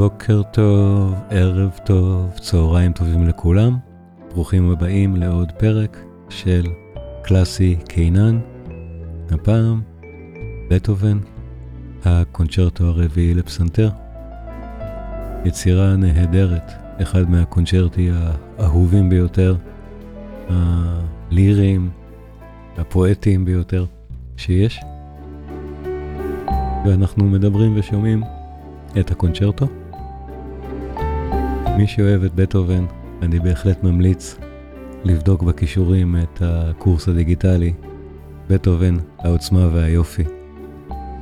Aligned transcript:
בוקר 0.00 0.42
טוב, 0.42 1.14
ערב 1.30 1.78
טוב, 1.84 2.30
צהריים 2.40 2.92
טובים 2.92 3.28
לכולם. 3.28 3.78
ברוכים 4.34 4.70
הבאים 4.70 5.16
לעוד 5.16 5.52
פרק 5.58 5.96
של 6.28 6.66
קלאסי 7.22 7.76
קינן. 7.88 8.38
הפעם, 9.30 9.80
בטהובן, 10.70 11.18
הקונצ'רטו 12.04 12.84
הרביעי 12.84 13.34
לפסנתר. 13.34 13.90
יצירה 15.44 15.96
נהדרת, 15.96 16.72
אחד 17.02 17.30
מהקונצ'רטי 17.30 18.10
האהובים 18.58 19.08
ביותר, 19.08 19.56
הליריים, 20.48 21.90
הפואטיים 22.78 23.44
ביותר 23.44 23.84
שיש. 24.36 24.80
ואנחנו 26.86 27.24
מדברים 27.24 27.72
ושומעים 27.78 28.22
את 29.00 29.10
הקונצ'רטו. 29.10 29.79
מי 31.76 31.86
שאוהב 31.86 32.24
את 32.24 32.34
בטהובן, 32.34 32.84
אני 33.22 33.40
בהחלט 33.40 33.84
ממליץ 33.84 34.36
לבדוק 35.04 35.42
בכישורים 35.42 36.16
את 36.16 36.42
הקורס 36.44 37.08
הדיגיטלי, 37.08 37.72
בטהובן, 38.48 38.96
העוצמה 39.18 39.68
והיופי. 39.72 40.24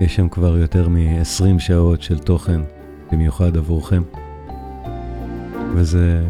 יש 0.00 0.16
שם 0.16 0.28
כבר 0.28 0.58
יותר 0.58 0.88
מ-20 0.88 1.58
שעות 1.58 2.02
של 2.02 2.18
תוכן, 2.18 2.60
במיוחד 3.12 3.56
עבורכם. 3.56 4.02
וזה 5.74 6.26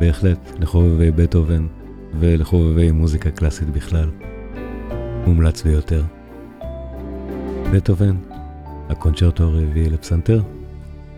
בהחלט 0.00 0.52
לחובבי 0.60 1.10
בטהובן 1.10 1.66
ולחובבי 2.20 2.90
מוזיקה 2.90 3.30
קלאסית 3.30 3.70
בכלל. 3.70 4.10
מומלץ 5.26 5.62
ביותר. 5.62 6.02
בטהובן, 7.72 8.16
הקונצ'רטו 8.88 9.44
הרביעי 9.44 9.90
לפסנתר, 9.90 10.42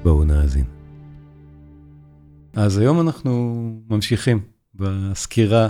בואו 0.02 0.24
נאזין. 0.24 0.79
אז 2.52 2.78
היום 2.78 3.00
אנחנו 3.00 3.82
ממשיכים 3.88 4.40
בסקירה 4.74 5.68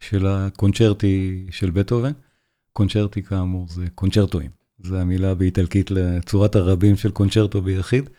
של 0.00 0.26
הקונצ'רטי 0.26 1.46
של 1.50 1.70
בטהובן. 1.70 2.12
קונצ'רטי 2.72 3.22
כאמור 3.22 3.68
זה 3.68 3.86
קונצ'רטואים, 3.94 4.50
זו 4.78 4.96
המילה 4.96 5.34
באיטלקית 5.34 5.90
לצורת 5.90 6.56
הרבים 6.56 6.96
של 6.96 7.10
קונצ'רטו 7.10 7.62
ביחיד. 7.62 8.10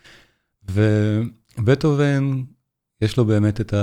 ובטהובן, 0.69 2.43
יש 3.01 3.17
לו 3.17 3.25
באמת 3.25 3.61
את 3.61 3.73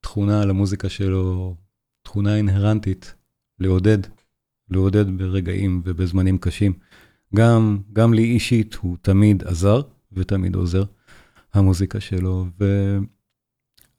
התכונה 0.00 0.44
למוזיקה 0.44 0.88
שלו, 0.88 1.56
תכונה 2.02 2.36
אינהרנטית, 2.36 3.14
לעודד, 3.58 3.98
לעודד 4.70 5.18
ברגעים 5.18 5.82
ובזמנים 5.84 6.38
קשים. 6.38 6.72
גם, 7.34 7.78
גם 7.92 8.14
לי 8.14 8.24
אישית 8.24 8.74
הוא 8.74 8.96
תמיד 9.02 9.44
עזר 9.44 9.80
ותמיד 10.12 10.54
עוזר, 10.54 10.84
המוזיקה 11.54 12.00
שלו, 12.00 12.46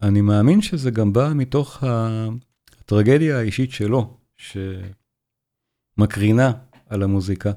ואני 0.02 0.22
מאמין 0.22 0.62
שזה 0.62 0.92
גם 0.92 1.14
בא 1.14 1.32
מתוך 1.36 1.84
הטרגדיה 1.84 3.40
האישית 3.40 3.72
שלו, 3.72 4.18
שמקרינה 5.98 6.52
על 6.90 7.04
המוזיקה. 7.04 7.52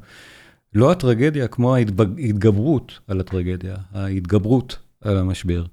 לא 0.74 0.92
הטרגדיה 0.92 1.48
כמו 1.48 1.76
ההתגברות 1.76 3.00
על 3.06 3.20
הטרגדיה, 3.20 3.76
ההתגברות 3.92 4.78
על 5.00 5.18
המשבר. 5.18 5.64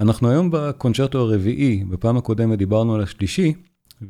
אנחנו 0.00 0.30
היום 0.30 0.50
בקונצ'רטו 0.52 1.18
הרביעי, 1.18 1.84
בפעם 1.84 2.16
הקודמת 2.16 2.58
דיברנו 2.58 2.94
על 2.94 3.02
השלישי, 3.02 3.54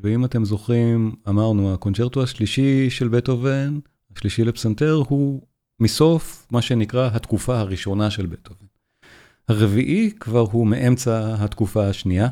ואם 0.03 0.25
אתם 0.25 0.45
זוכרים, 0.45 1.15
אמרנו, 1.29 1.75
הקונצ'רטו 1.75 2.23
השלישי 2.23 2.91
של 2.91 3.09
בטהובן, 3.09 3.79
השלישי 4.17 4.45
לפסנתר, 4.45 5.03
הוא 5.09 5.43
מסוף 5.81 6.47
מה 6.51 6.63
שנקרא 6.63 7.11
התקופה 7.13 7.59
הראשונה 7.59 8.11
של 8.11 8.27
בטהובן. 8.27 8.67
הרביעי 9.48 10.11
כבר 10.20 10.41
הוא 10.53 10.67
מאמצע 10.67 11.34
התקופה 11.39 11.89
השנייה, 11.89 12.28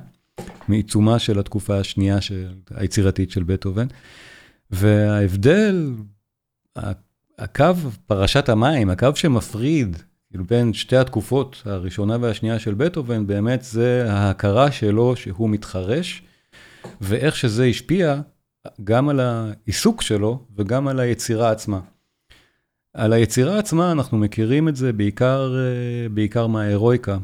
מעיצומה 0.69 1.19
של 1.19 1.39
התקופה 1.39 1.79
השנייה 1.79 2.19
היצירתית 2.75 3.31
של 3.31 3.43
בטהובן. 3.43 3.87
וההבדל, 4.71 5.93
הקו, 7.39 7.75
פרשת 8.07 8.49
המים, 8.49 8.91
הקו 8.91 9.09
שמפריד 9.15 9.97
כאילו 10.33 10.45
בין 10.45 10.73
שתי 10.73 10.97
התקופות, 10.97 11.63
הראשונה 11.65 12.17
והשנייה 12.21 12.59
של 12.59 12.75
בטהובן, 12.75 13.27
באמת 13.27 13.63
זה 13.63 14.13
ההכרה 14.13 14.73
שלו 14.73 15.17
שהוא 15.17 15.51
מתחרש, 15.51 16.23
ואיך 17.01 17.37
שזה 17.37 17.65
השפיע 17.65 18.21
גם 18.85 19.09
על 19.09 19.21
העיסוק 19.21 20.03
שלו 20.03 20.47
וגם 20.57 20.89
על 20.89 21.01
היצירה 21.01 21.51
עצמה. 21.51 21.81
על 22.95 23.13
היצירה 23.13 23.59
עצמה 23.59 23.93
אנחנו 23.93 24.19
מכירים 24.19 24.69
את 24.69 24.77
זה 24.77 24.93
בעיקר, 24.93 25.55
בעיקר 26.15 26.47
מההירואיקה. 26.47 27.19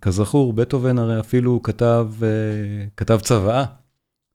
כזכור, 0.00 0.52
בטהובן 0.52 0.98
הרי 0.98 1.20
אפילו 1.20 1.62
כתב, 1.62 2.10
כתב 2.96 3.18
צוואה, 3.22 3.64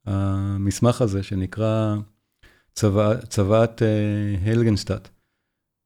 המסמך 0.06 1.02
הזה 1.02 1.22
שנקרא 1.22 1.96
צוואת 3.28 3.82
הלגנסטאט, 4.44 5.08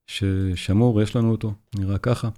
ששמור, 0.07 1.03
יש 1.03 1.17
לנו 1.17 1.31
אותו, 1.31 1.55
נראה 1.79 1.99
ככה. 1.99 2.29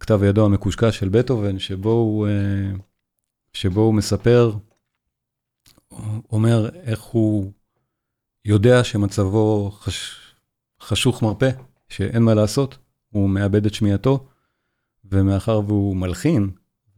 כתב 0.00 0.22
הידו 0.22 0.44
המקושקש 0.44 0.98
של 0.98 1.08
בטהובן, 1.08 1.58
שבו 1.58 2.26
הוא 3.74 3.94
מספר 3.94 4.52
אומר 6.32 6.68
איך 6.74 7.00
הוא 7.00 7.52
יודע 8.44 8.84
שמצבו 8.84 9.70
חש... 9.70 10.21
חשוך 10.82 11.22
מרפא, 11.22 11.50
שאין 11.88 12.22
מה 12.22 12.34
לעשות, 12.34 12.78
הוא 13.10 13.30
מאבד 13.30 13.66
את 13.66 13.74
שמיעתו, 13.74 14.26
ומאחר 15.04 15.60
והוא 15.66 15.96
מלחין, 15.96 16.50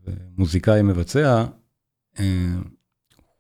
ומוזיקאי 0.07 0.83
מבצע, 0.83 1.45
אה, 2.19 2.55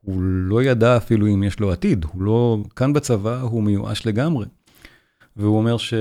הוא 0.00 0.22
לא 0.22 0.62
ידע 0.62 0.96
אפילו 0.96 1.26
אם 1.26 1.42
יש 1.42 1.60
לו 1.60 1.72
עתיד, 1.72 2.04
הוא 2.04 2.22
לא, 2.22 2.58
כאן 2.76 2.92
בצבא 2.92 3.40
הוא 3.40 3.62
מיואש 3.62 4.06
לגמרי. 4.06 4.46
והוא 5.36 5.58
אומר 5.58 5.76
ש... 5.76 5.94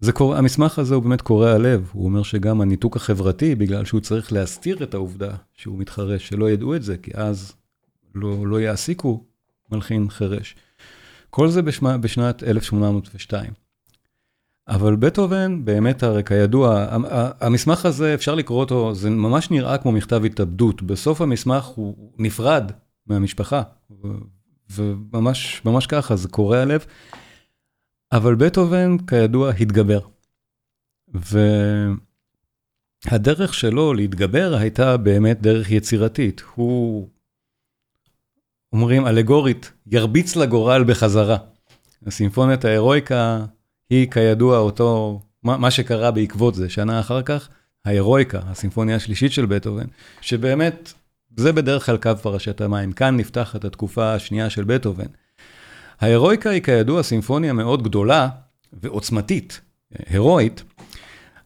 זה 0.00 0.12
קור... 0.12 0.34
המסמך 0.36 0.78
הזה 0.78 0.94
הוא 0.94 1.02
באמת 1.02 1.20
קורע 1.20 1.58
לב, 1.58 1.90
הוא 1.92 2.04
אומר 2.04 2.22
שגם 2.22 2.60
הניתוק 2.60 2.96
החברתי, 2.96 3.54
בגלל 3.54 3.84
שהוא 3.84 4.00
צריך 4.00 4.32
להסתיר 4.32 4.82
את 4.82 4.94
העובדה 4.94 5.36
שהוא 5.52 5.78
מתחרש, 5.78 6.28
שלא 6.28 6.50
ידעו 6.50 6.76
את 6.76 6.82
זה, 6.82 6.96
כי 6.96 7.10
אז 7.14 7.52
לא, 8.14 8.46
לא 8.46 8.60
יעסיקו 8.60 9.24
מלחין 9.72 10.10
חירש. 10.10 10.56
כל 11.30 11.48
זה 11.48 11.62
בשמה, 11.62 11.98
בשנת 11.98 12.42
1802. 12.42 13.52
אבל 14.68 14.96
בטהובן, 14.96 15.64
באמת, 15.64 16.02
הרי 16.02 16.24
כידוע, 16.24 16.86
המסמך 17.40 17.86
הזה, 17.86 18.14
אפשר 18.14 18.34
לקרוא 18.34 18.60
אותו, 18.60 18.94
זה 18.94 19.10
ממש 19.10 19.50
נראה 19.50 19.78
כמו 19.78 19.92
מכתב 19.92 20.24
התאבדות. 20.24 20.82
בסוף 20.82 21.20
המסמך 21.20 21.64
הוא 21.64 22.12
נפרד 22.18 22.72
מהמשפחה, 23.06 23.62
וממש 24.70 25.62
ממש 25.64 25.86
ככה, 25.86 26.16
זה 26.16 26.28
קורע 26.28 26.64
לב. 26.64 26.84
אבל 28.12 28.34
בטהובן, 28.34 28.96
כידוע, 28.98 29.50
התגבר. 29.50 30.00
והדרך 33.06 33.54
שלו 33.54 33.94
להתגבר 33.94 34.54
הייתה 34.54 34.96
באמת 34.96 35.40
דרך 35.42 35.70
יצירתית. 35.70 36.42
הוא 36.54 37.08
אומרים 38.72 39.06
אלגורית, 39.06 39.72
ירביץ 39.86 40.36
לגורל 40.36 40.84
בחזרה. 40.84 41.36
הסימפוניית 42.06 42.64
ההירואיקה 42.64 43.44
היא 43.90 44.10
כידוע 44.10 44.58
אותו, 44.58 45.20
מה, 45.42 45.56
מה 45.56 45.70
שקרה 45.70 46.10
בעקבות 46.10 46.54
זה, 46.54 46.68
שנה 46.68 47.00
אחר 47.00 47.22
כך, 47.22 47.48
ההירואיקה, 47.84 48.40
הסימפוניה 48.46 48.96
השלישית 48.96 49.32
של 49.32 49.46
בטהובן, 49.46 49.86
שבאמת, 50.20 50.92
זה 51.36 51.52
בדרך 51.52 51.86
כלל 51.86 51.96
קו 51.96 52.10
פרשת 52.22 52.60
המים, 52.60 52.92
כאן 52.92 53.16
נפתחת 53.16 53.64
התקופה 53.64 54.14
השנייה 54.14 54.50
של 54.50 54.64
בטהובן. 54.64 55.06
ההירואיקה 56.00 56.50
היא 56.50 56.62
כידוע 56.62 57.02
סימפוניה 57.02 57.52
מאוד 57.52 57.82
גדולה 57.82 58.28
ועוצמתית, 58.72 59.60
הירואית, 60.06 60.62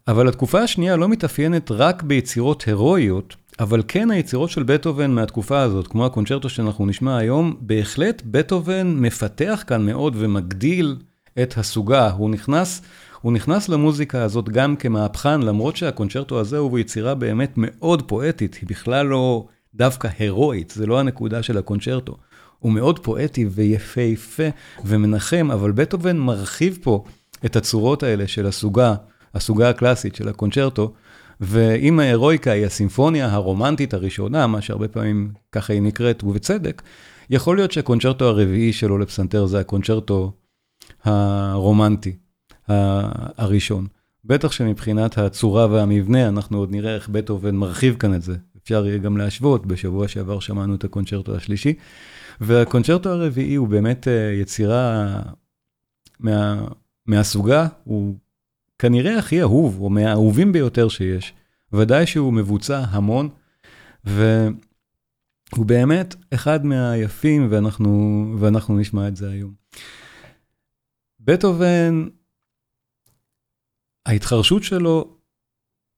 אבל 0.08 0.28
התקופה 0.28 0.60
השנייה 0.60 0.96
לא 0.96 1.08
מתאפיינת 1.08 1.70
רק 1.70 2.02
ביצירות 2.02 2.62
הירואיות, 2.62 3.36
אבל 3.60 3.82
כן 3.88 4.10
היצירות 4.10 4.50
של 4.50 4.62
בטהובן 4.62 5.10
מהתקופה 5.10 5.60
הזאת, 5.60 5.86
כמו 5.86 6.06
הקונצ'רטו 6.06 6.48
שאנחנו 6.48 6.86
נשמע 6.86 7.16
היום, 7.16 7.56
בהחלט 7.60 8.22
בטהובן 8.26 8.94
מפתח 8.96 9.64
כאן 9.66 9.86
מאוד 9.86 10.14
ומגדיל 10.16 10.96
את 11.42 11.58
הסוגה. 11.58 12.10
הוא 12.10 12.30
נכנס, 12.30 12.82
הוא 13.20 13.32
נכנס 13.32 13.68
למוזיקה 13.68 14.22
הזאת 14.22 14.48
גם 14.48 14.76
כמהפכן, 14.76 15.42
למרות 15.42 15.76
שהקונצ'רטו 15.76 16.40
הזה 16.40 16.58
הוא 16.58 16.78
יצירה 16.78 17.14
באמת 17.14 17.52
מאוד 17.56 18.02
פואטית, 18.02 18.54
היא 18.54 18.68
בכלל 18.68 19.06
לא 19.06 19.46
דווקא 19.74 20.08
הירואית, 20.18 20.70
זה 20.76 20.86
לא 20.86 21.00
הנקודה 21.00 21.42
של 21.42 21.58
הקונצ'רטו. 21.58 22.16
הוא 22.58 22.72
מאוד 22.72 22.98
פואטי 22.98 23.46
ויפהפה 23.50 24.48
ומנחם, 24.84 25.48
אבל 25.52 25.72
בטהובן 25.72 26.16
מרחיב 26.16 26.78
פה 26.82 27.04
את 27.44 27.56
הצורות 27.56 28.02
האלה 28.02 28.28
של 28.28 28.46
הסוגה, 28.46 28.94
הסוגה 29.34 29.70
הקלאסית 29.70 30.14
של 30.14 30.28
הקונצ'רטו, 30.28 30.92
ואם 31.44 32.00
ההירואיקה 32.00 32.50
היא 32.52 32.66
הסימפוניה 32.66 33.32
הרומנטית 33.32 33.94
הראשונה, 33.94 34.46
מה 34.46 34.60
שהרבה 34.60 34.88
פעמים 34.88 35.32
ככה 35.52 35.72
היא 35.72 35.82
נקראת, 35.82 36.24
ובצדק, 36.24 36.82
יכול 37.30 37.56
להיות 37.56 37.72
שהקונצ'רטו 37.72 38.24
הרביעי 38.24 38.72
שלו 38.72 38.98
לפסנתר 38.98 39.46
זה 39.46 39.60
הקונצ'רטו 39.60 40.32
הרומנטי 41.04 42.16
הראשון. 42.68 43.86
בטח 44.24 44.52
שמבחינת 44.52 45.18
הצורה 45.18 45.66
והמבנה, 45.66 46.28
אנחנו 46.28 46.58
עוד 46.58 46.70
נראה 46.70 46.94
איך 46.94 47.08
בטהובן 47.08 47.54
מרחיב 47.54 47.96
כאן 47.98 48.14
את 48.14 48.22
זה. 48.22 48.36
אפשר 48.62 48.86
יהיה 48.86 48.98
גם 48.98 49.16
להשוות, 49.16 49.66
בשבוע 49.66 50.08
שעבר 50.08 50.40
שמענו 50.40 50.74
את 50.74 50.84
הקונצ'רטו 50.84 51.36
השלישי, 51.36 51.74
והקונצ'רטו 52.40 53.10
הרביעי 53.10 53.54
הוא 53.54 53.68
באמת 53.68 54.08
יצירה 54.40 55.16
מה, 56.20 56.64
מהסוגה, 57.06 57.66
הוא 57.84 58.14
כנראה 58.78 59.18
הכי 59.18 59.42
אהוב, 59.42 59.80
או 59.80 59.90
מהאהובים 59.90 60.52
ביותר 60.52 60.88
שיש. 60.88 61.34
ודאי 61.72 62.06
שהוא 62.06 62.32
מבוצע 62.32 62.84
המון, 62.88 63.28
והוא 64.04 65.66
באמת 65.66 66.14
אחד 66.34 66.66
מהיפים, 66.66 67.46
ואנחנו, 67.50 68.24
ואנחנו 68.38 68.78
נשמע 68.78 69.08
את 69.08 69.16
זה 69.16 69.30
היום. 69.30 69.52
בטהובן, 71.20 72.08
ההתחרשות 74.06 74.62
שלו 74.62 75.16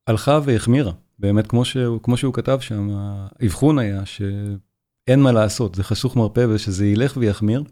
הלכה 0.07 0.41
והחמירה. 0.45 0.93
באמת, 1.19 1.47
כמו 1.47 1.65
שהוא, 1.65 2.03
כמו 2.03 2.17
שהוא 2.17 2.35
כתב 2.35 2.59
שם, 2.61 2.89
האבחון 2.93 3.79
היה 3.79 4.07
שאין 4.07 5.21
מה 5.21 5.33
לעשות, 5.33 5.75
זה 5.75 5.85
חשוך 5.85 6.17
מרפא 6.17 6.47
ושזה 6.49 6.87
ילך 6.87 7.17
ויחמיר. 7.17 7.65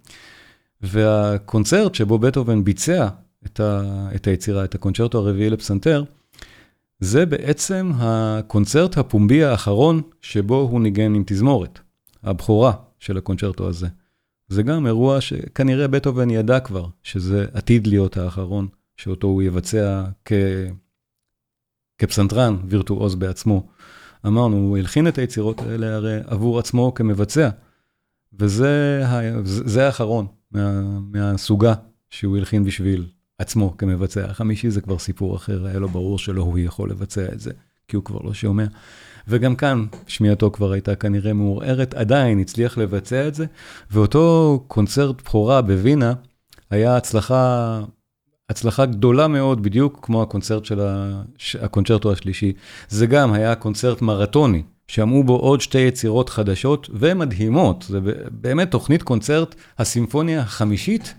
והקונצרט 0.81 1.95
שבו 1.95 2.19
בטהובן 2.19 2.65
ביצע 2.65 3.09
את, 3.46 3.61
ה, 3.61 4.08
את 4.14 4.26
היצירה, 4.26 4.64
את 4.64 4.75
הקונצ'רטו 4.75 5.19
הרביעי 5.19 5.50
לפסנתר, 5.50 6.05
זה 7.00 7.26
בעצם 7.26 7.91
הקונצרט 7.96 8.99
הפומבי 8.99 9.44
האחרון 9.44 10.02
שבו 10.20 10.56
הוא 10.56 10.81
ניגן 10.81 11.14
עם 11.14 11.23
תזמורת, 11.26 11.79
הבכורה 12.23 12.73
של 12.99 13.19
הקונצ'רטו 13.19 13.69
הזה. 13.69 13.88
זה 14.49 14.62
גם 14.62 14.87
אירוע 14.87 15.20
שכנראה 15.20 15.88
בטהובן 15.88 16.31
ידע 16.31 16.61
כבר 16.61 16.87
שזה 17.02 17.46
עתיד 17.52 17.87
להיות 17.87 18.17
האחרון, 18.17 18.69
שאותו 18.96 19.26
הוא 19.26 19.43
יבצע 19.43 20.05
כ... 20.25 20.32
כפסנתרן 21.99 22.56
וירטואוז 22.69 23.14
בעצמו. 23.14 23.67
אמרנו, 24.26 24.56
הוא 24.56 24.79
הלחין 24.79 25.08
את 25.08 25.19
היצירות 25.19 25.61
האלה 25.61 25.94
הרי 25.94 26.19
עבור 26.26 26.58
עצמו 26.58 26.94
כמבצע, 26.94 27.49
וזה 28.32 29.87
האחרון 29.87 30.26
מה, 30.52 30.81
מהסוגה 31.00 31.75
שהוא 32.11 32.37
הלחין 32.37 32.64
בשביל 32.64 33.06
עצמו 33.39 33.77
כמבצע. 33.79 34.25
החמישי 34.25 34.71
זה 34.71 34.81
כבר 34.81 34.99
סיפור 34.99 35.37
אחר, 35.37 35.67
היה 35.67 35.79
לו 35.79 35.89
ברור 35.89 36.19
שלא 36.19 36.43
הוא 36.43 36.59
יכול 36.59 36.91
לבצע 36.91 37.27
את 37.33 37.41
זה, 37.41 37.51
כי 37.89 37.97
הוא 37.97 38.05
כבר 38.05 38.19
לא 38.25 38.35
שומע. 38.35 38.65
וגם 39.29 39.57
כאן 39.57 39.87
שמיעתו 40.07 40.51
כבר 40.51 40.73
הייתה 40.73 40.95
כנראה 40.95 41.33
מעורערת, 41.33 41.95
עדיין 41.95 42.39
הצליח 42.39 42.79
לבצע 42.79 43.29
את 43.29 43.35
זה, 43.35 43.47
ואותו 43.91 44.65
קונצרט 44.69 45.23
בכורה 45.23 45.63
בווינה 45.63 46.13
היה 46.71 46.97
הצלחה, 46.97 47.81
הצלחה 48.51 48.87
גדולה 48.87 49.29
מאוד, 49.29 49.63
בדיוק 49.63 49.99
כמו 50.03 50.23
הקונצרט 50.23 50.65
של 50.65 50.81
הקונצ'רטו 51.61 52.13
השלישי. 52.13 52.53
זה 52.89 53.07
גם 53.07 53.33
היה 53.33 53.55
קונצרט 53.55 54.03
מרתוני, 54.03 54.63
שמעו 54.89 55.25
בו 55.25 55.37
עוד 55.37 55.61
שתי 55.61 55.79
יצירות 55.79 56.29
חדשות 56.29 56.91
ומדהימות. 56.93 57.85
זה 57.89 58.01
באמת 58.31 58.71
תוכנית 58.71 59.03
קונצרט 59.03 59.55
הסימפוניה 59.79 60.41
החמישית, 60.41 61.15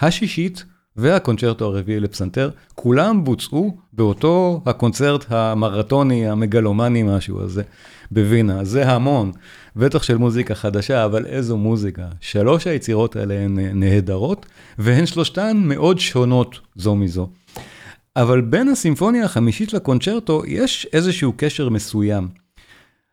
השישית, 0.00 0.64
והקונצ'רטו 0.96 1.64
הרביעי 1.64 2.00
לפסנתר, 2.00 2.50
כולם 2.74 3.24
בוצעו 3.24 3.76
באותו 3.92 4.62
הקונצרט 4.66 5.24
המרתוני, 5.28 6.28
המגלומני 6.28 7.02
משהו 7.02 7.42
הזה, 7.42 7.62
בווינה. 8.10 8.64
זה 8.64 8.90
המון, 8.90 9.32
בטח 9.76 10.02
של 10.02 10.16
מוזיקה 10.16 10.54
חדשה, 10.54 11.04
אבל 11.04 11.26
איזו 11.26 11.56
מוזיקה. 11.56 12.08
שלוש 12.20 12.66
היצירות 12.66 13.16
האלה 13.16 13.34
הן 13.34 13.58
נהדרות, 13.58 14.46
והן 14.78 15.06
שלושתן 15.06 15.56
מאוד 15.64 15.98
שונות 15.98 16.58
זו 16.76 16.94
מזו. 16.94 17.28
אבל 18.16 18.40
בין 18.40 18.68
הסימפוניה 18.68 19.24
החמישית 19.24 19.72
לקונצ'רטו 19.72 20.42
יש 20.46 20.86
איזשהו 20.92 21.32
קשר 21.36 21.68
מסוים. 21.68 22.28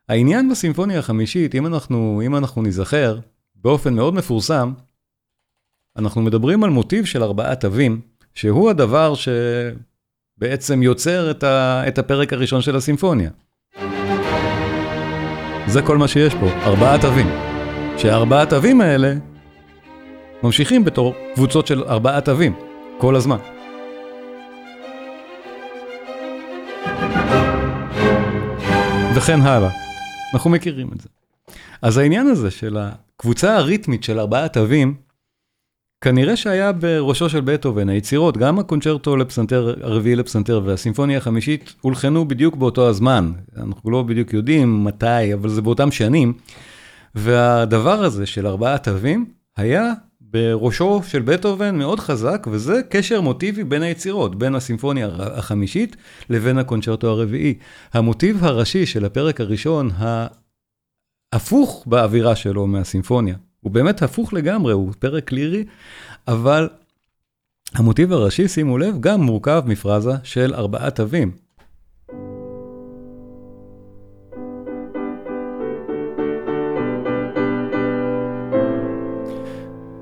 העניין 0.10 0.50
בסימפוניה 0.50 1.00
החמישית, 1.00 1.56
אם 1.56 1.68
אנחנו, 1.68 2.22
אם 2.26 2.36
אנחנו 2.36 2.62
נזכר, 2.62 3.20
באופן 3.56 3.94
מאוד 3.94 4.14
מפורסם, 4.14 4.74
אנחנו 5.98 6.22
מדברים 6.22 6.64
על 6.64 6.70
מוטיב 6.70 7.06
של 7.06 7.24
ארבעה 7.24 7.56
תווים, 7.56 8.02
שהוא 8.34 8.70
הדבר 8.70 9.14
שבעצם 9.16 10.84
יוצר 10.84 11.32
את, 11.32 11.44
ה, 11.44 11.84
את 11.88 11.98
הפרק 11.98 12.34
הראשון 12.34 12.62
של 12.62 12.76
הסימפוניה. 12.76 13.30
זה 15.68 15.82
כל 15.82 15.98
מה 15.98 16.08
שיש 16.08 16.34
פה, 16.36 16.48
ארבעה 16.66 17.02
תווים. 17.02 17.28
שהארבעה 17.98 18.46
תווים 18.46 18.82
האלה 18.82 19.14
ממשיכים 20.44 20.84
בתור 20.86 21.16
קבוצות 21.36 21.68
של 21.68 21.84
ארבעה 21.84 22.22
תווים, 22.22 22.56
כל 22.98 23.16
הזמן. 23.16 23.38
וכן 29.16 29.42
הלאה. 29.42 29.70
אנחנו 30.34 30.50
מכירים 30.50 30.90
את 30.96 31.02
זה. 31.02 31.10
אז 31.82 31.98
העניין 31.98 32.28
הזה 32.28 32.52
של 32.52 32.78
הקבוצה 32.80 33.58
הריתמית 33.58 34.04
של 34.04 34.20
ארבעה 34.20 34.48
תווים, 34.48 35.03
כנראה 36.04 36.36
שהיה 36.36 36.72
בראשו 36.72 37.30
של 37.30 37.42
בטהובן, 37.42 37.90
היצירות, 37.90 38.38
גם 38.38 38.60
הקונצ'רטו 38.60 39.18
לפסנתר, 39.18 39.74
הרביעי 39.82 40.16
לפסנתר 40.16 40.62
והסימפוניה 40.66 41.18
החמישית, 41.18 41.74
הולחנו 41.82 42.28
בדיוק 42.28 42.56
באותו 42.56 42.88
הזמן. 42.88 43.32
אנחנו 43.58 43.92
לא 43.92 44.04
בדיוק 44.04 44.34
יודעים 44.34 44.84
מתי, 44.84 45.34
אבל 45.34 45.50
זה 45.50 45.62
באותם 45.62 45.92
שנים. 45.92 46.34
והדבר 47.16 48.04
הזה 48.04 48.26
של 48.26 48.48
ארבעה 48.48 48.78
תווים, 48.78 49.26
היה 49.58 49.94
בראשו 50.22 51.02
של 51.08 51.22
בטהובן 51.22 51.78
מאוד 51.78 52.00
חזק, 52.00 52.48
וזה 52.52 52.82
קשר 52.90 53.22
מוטיבי 53.22 53.64
בין 53.64 53.82
היצירות, 53.82 54.36
בין 54.36 54.56
הסימפוניה 54.56 55.10
החמישית 55.20 55.96
לבין 56.30 56.58
הקונצ'רטו 56.58 57.08
הרביעי. 57.08 57.54
המוטיב 57.94 58.44
הראשי 58.44 58.86
של 58.86 59.06
הפרק 59.06 59.42
הראשון, 59.42 59.90
ההפוך 61.34 61.84
באווירה 61.88 62.36
שלו 62.36 62.68
מהסימפוניה. 62.68 63.36
הוא 63.64 63.72
באמת 63.72 64.02
הפוך 64.02 64.34
לגמרי, 64.34 64.74
הוא 64.74 64.94
פרק 65.00 65.32
לירי, 65.32 65.66
אבל 66.28 66.70
המוטיב 67.74 68.12
הראשי, 68.12 68.48
שימו 68.48 68.78
לב, 68.78 68.96
גם 69.00 69.22
מורכב 69.22 69.64
מפרזה 69.68 70.12
של 70.24 70.54
ארבעה 70.54 70.92
תווים. 70.92 71.32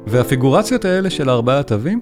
והפיגורציות 0.07 0.85
האלה 0.85 1.09
של 1.09 1.29
ארבעה 1.29 1.63
תווים, 1.63 2.01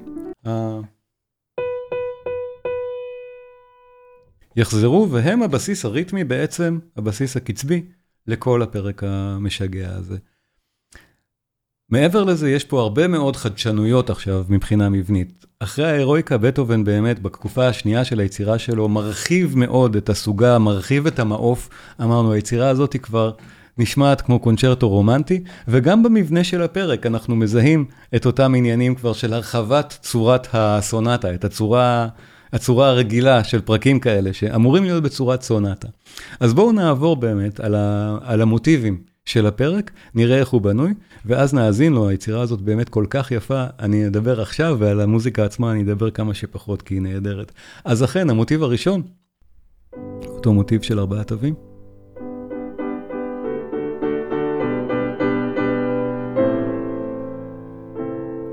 יחזרו 4.55 5.07
והם 5.11 5.43
הבסיס 5.43 5.85
הריתמי 5.85 6.23
בעצם, 6.23 6.79
הבסיס 6.97 7.37
הקצבי, 7.37 7.85
לכל 8.27 8.61
הפרק 8.61 9.03
המשגע 9.03 9.89
הזה. 9.95 10.17
מעבר 11.91 12.23
לזה, 12.23 12.49
יש 12.49 12.63
פה 12.63 12.81
הרבה 12.81 13.07
מאוד 13.07 13.35
חדשנויות 13.35 14.09
עכשיו 14.09 14.45
מבחינה 14.49 14.89
מבנית. 14.89 15.45
אחרי 15.59 15.85
ההירואיקה, 15.85 16.37
בטהובן 16.37 16.83
באמת, 16.83 17.21
בתקופה 17.21 17.67
השנייה 17.67 18.05
של 18.05 18.19
היצירה 18.19 18.59
שלו, 18.59 18.89
מרחיב 18.89 19.57
מאוד 19.57 19.95
את 19.95 20.09
הסוגה, 20.09 20.59
מרחיב 20.59 21.07
את 21.07 21.19
המעוף. 21.19 21.69
אמרנו, 22.01 22.31
היצירה 22.31 22.69
הזאת 22.69 22.93
היא 22.93 23.01
כבר 23.01 23.31
נשמעת 23.77 24.21
כמו 24.21 24.39
קונצ'רטו 24.39 24.89
רומנטי, 24.89 25.43
וגם 25.67 26.03
במבנה 26.03 26.43
של 26.43 26.61
הפרק 26.61 27.05
אנחנו 27.05 27.35
מזהים 27.35 27.85
את 28.15 28.25
אותם 28.25 28.53
עניינים 28.55 28.95
כבר 28.95 29.13
של 29.13 29.33
הרחבת 29.33 29.97
צורת 30.01 30.47
הסונטה, 30.53 31.33
את 31.33 31.45
הצורה, 31.45 32.07
הצורה 32.53 32.89
הרגילה 32.89 33.43
של 33.43 33.61
פרקים 33.61 33.99
כאלה, 33.99 34.33
שאמורים 34.33 34.83
להיות 34.83 35.03
בצורת 35.03 35.41
סונטה. 35.41 35.87
אז 36.39 36.53
בואו 36.53 36.71
נעבור 36.71 37.15
באמת 37.15 37.59
על, 37.59 37.75
ה, 37.75 38.17
על 38.21 38.41
המוטיבים 38.41 38.97
של 39.29 39.45
הפרק, 39.45 39.91
נראה 40.15 40.37
איך 40.37 40.49
הוא 40.49 40.61
בנוי, 40.61 40.93
ואז 41.25 41.53
נאזין 41.53 41.93
לו, 41.93 42.09
היצירה 42.09 42.41
הזאת 42.41 42.61
באמת 42.61 42.89
כל 42.89 43.05
כך 43.09 43.31
יפה, 43.31 43.65
אני 43.79 44.07
אדבר 44.07 44.41
עכשיו, 44.41 44.75
ועל 44.79 45.01
המוזיקה 45.01 45.45
עצמה 45.45 45.71
אני 45.71 45.83
אדבר 45.83 46.11
כמה 46.11 46.33
שפחות, 46.33 46.81
כי 46.81 46.93
היא 46.93 47.01
נהדרת. 47.01 47.51
אז 47.85 48.03
אכן, 48.03 48.29
המוטיב 48.29 48.63
הראשון, 48.63 49.01
אותו 50.27 50.53
מוטיב 50.53 50.81
של 50.81 50.99
ארבעה 50.99 51.23
תווים. 51.23 51.53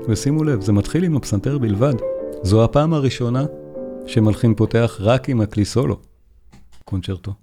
ושימו 0.09 0.43
לב, 0.43 0.61
זה 0.61 0.71
מתחיל 0.71 1.03
עם 1.03 1.17
הפסנתר 1.17 1.57
בלבד. 1.57 1.93
זו 2.43 2.63
הפעם 2.63 2.93
הראשונה 2.93 3.45
שמלחין 4.05 4.55
פותח 4.55 4.97
רק 4.99 5.29
עם 5.29 5.41
הכלי 5.41 5.65
סולו, 5.65 5.99
קונצ'רטו. 6.85 7.33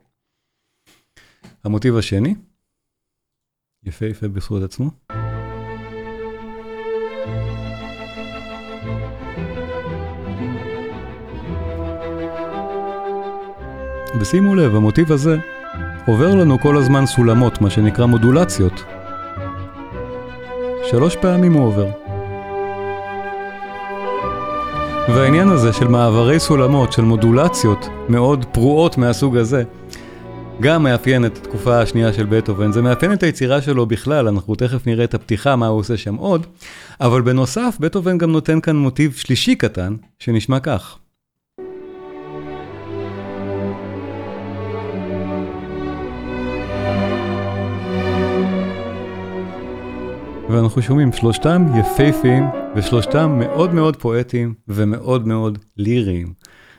המוטיב 1.64 1.96
השני, 1.96 2.34
יפהפה 3.86 4.28
בזכות 4.28 4.62
עצמו. 4.62 4.90
ושימו 14.20 14.54
לב, 14.54 14.76
המוטיב 14.76 15.12
הזה 15.12 15.36
עובר 16.06 16.34
לנו 16.34 16.58
כל 16.58 16.76
הזמן 16.76 17.06
סולמות, 17.06 17.60
מה 17.60 17.70
שנקרא 17.70 18.06
מודולציות. 18.06 18.84
שלוש 20.90 21.16
פעמים 21.16 21.52
הוא 21.52 21.66
עובר. 21.66 21.90
והעניין 25.08 25.48
הזה 25.48 25.72
של 25.72 25.88
מעברי 25.88 26.40
סולמות, 26.40 26.92
של 26.92 27.02
מודולציות 27.02 27.88
מאוד 28.08 28.44
פרועות 28.44 28.98
מהסוג 28.98 29.36
הזה, 29.36 29.64
גם 30.60 30.82
מאפיין 30.82 31.26
את 31.26 31.36
התקופה 31.36 31.80
השנייה 31.80 32.12
של 32.12 32.26
בטהובן, 32.26 32.72
זה 32.72 32.82
מאפיין 32.82 33.12
את 33.12 33.22
היצירה 33.22 33.62
שלו 33.62 33.86
בכלל, 33.86 34.28
אנחנו 34.28 34.54
תכף 34.54 34.86
נראה 34.86 35.04
את 35.04 35.14
הפתיחה, 35.14 35.56
מה 35.56 35.66
הוא 35.66 35.78
עושה 35.78 35.96
שם 35.96 36.14
עוד, 36.14 36.46
אבל 37.00 37.22
בנוסף, 37.22 37.76
בטהובן 37.80 38.18
גם 38.18 38.32
נותן 38.32 38.60
כאן 38.60 38.76
מוטיב 38.76 39.12
שלישי 39.12 39.54
קטן, 39.54 39.96
שנשמע 40.18 40.60
כך. 40.60 40.98
ואנחנו 50.50 50.82
שומעים 50.82 51.12
שלושתם 51.12 51.66
יפייפיים 51.80 52.44
ושלושתם 52.76 53.38
מאוד 53.38 53.74
מאוד 53.74 53.96
פואטיים 53.96 54.54
ומאוד 54.68 55.26
מאוד 55.26 55.58
ליריים. 55.76 56.32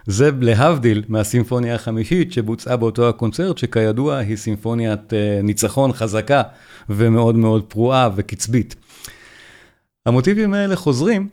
זה 0.05 0.29
להבדיל 0.41 1.03
מהסימפוניה 1.07 1.75
החמישית 1.75 2.31
שבוצעה 2.33 2.77
באותו 2.77 3.09
הקונצרט, 3.09 3.57
שכידוע 3.57 4.17
היא 4.17 4.35
סימפוניית 4.35 5.13
uh, 5.13 5.43
ניצחון 5.43 5.93
חזקה 5.93 6.41
ומאוד 6.89 7.35
מאוד 7.35 7.63
פרועה 7.63 8.09
וקצבית. 8.15 8.75
המוטיבים 10.05 10.53
האלה 10.53 10.75
חוזרים 10.75 11.29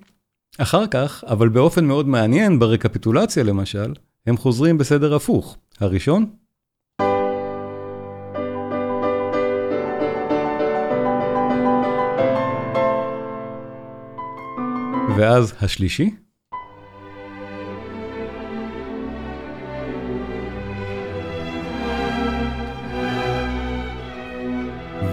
אחר 0.58 0.86
כך, 0.86 1.24
אבל 1.26 1.48
באופן 1.48 1.84
מאוד 1.84 2.08
מעניין 2.08 2.58
ברקפיטולציה 2.58 3.42
למשל, 3.42 3.92
הם 4.26 4.36
חוזרים 4.36 4.78
בסדר 4.78 5.14
הפוך. 5.14 5.56
הראשון, 5.80 6.26
ואז 15.16 15.54
השלישי. 15.60 16.10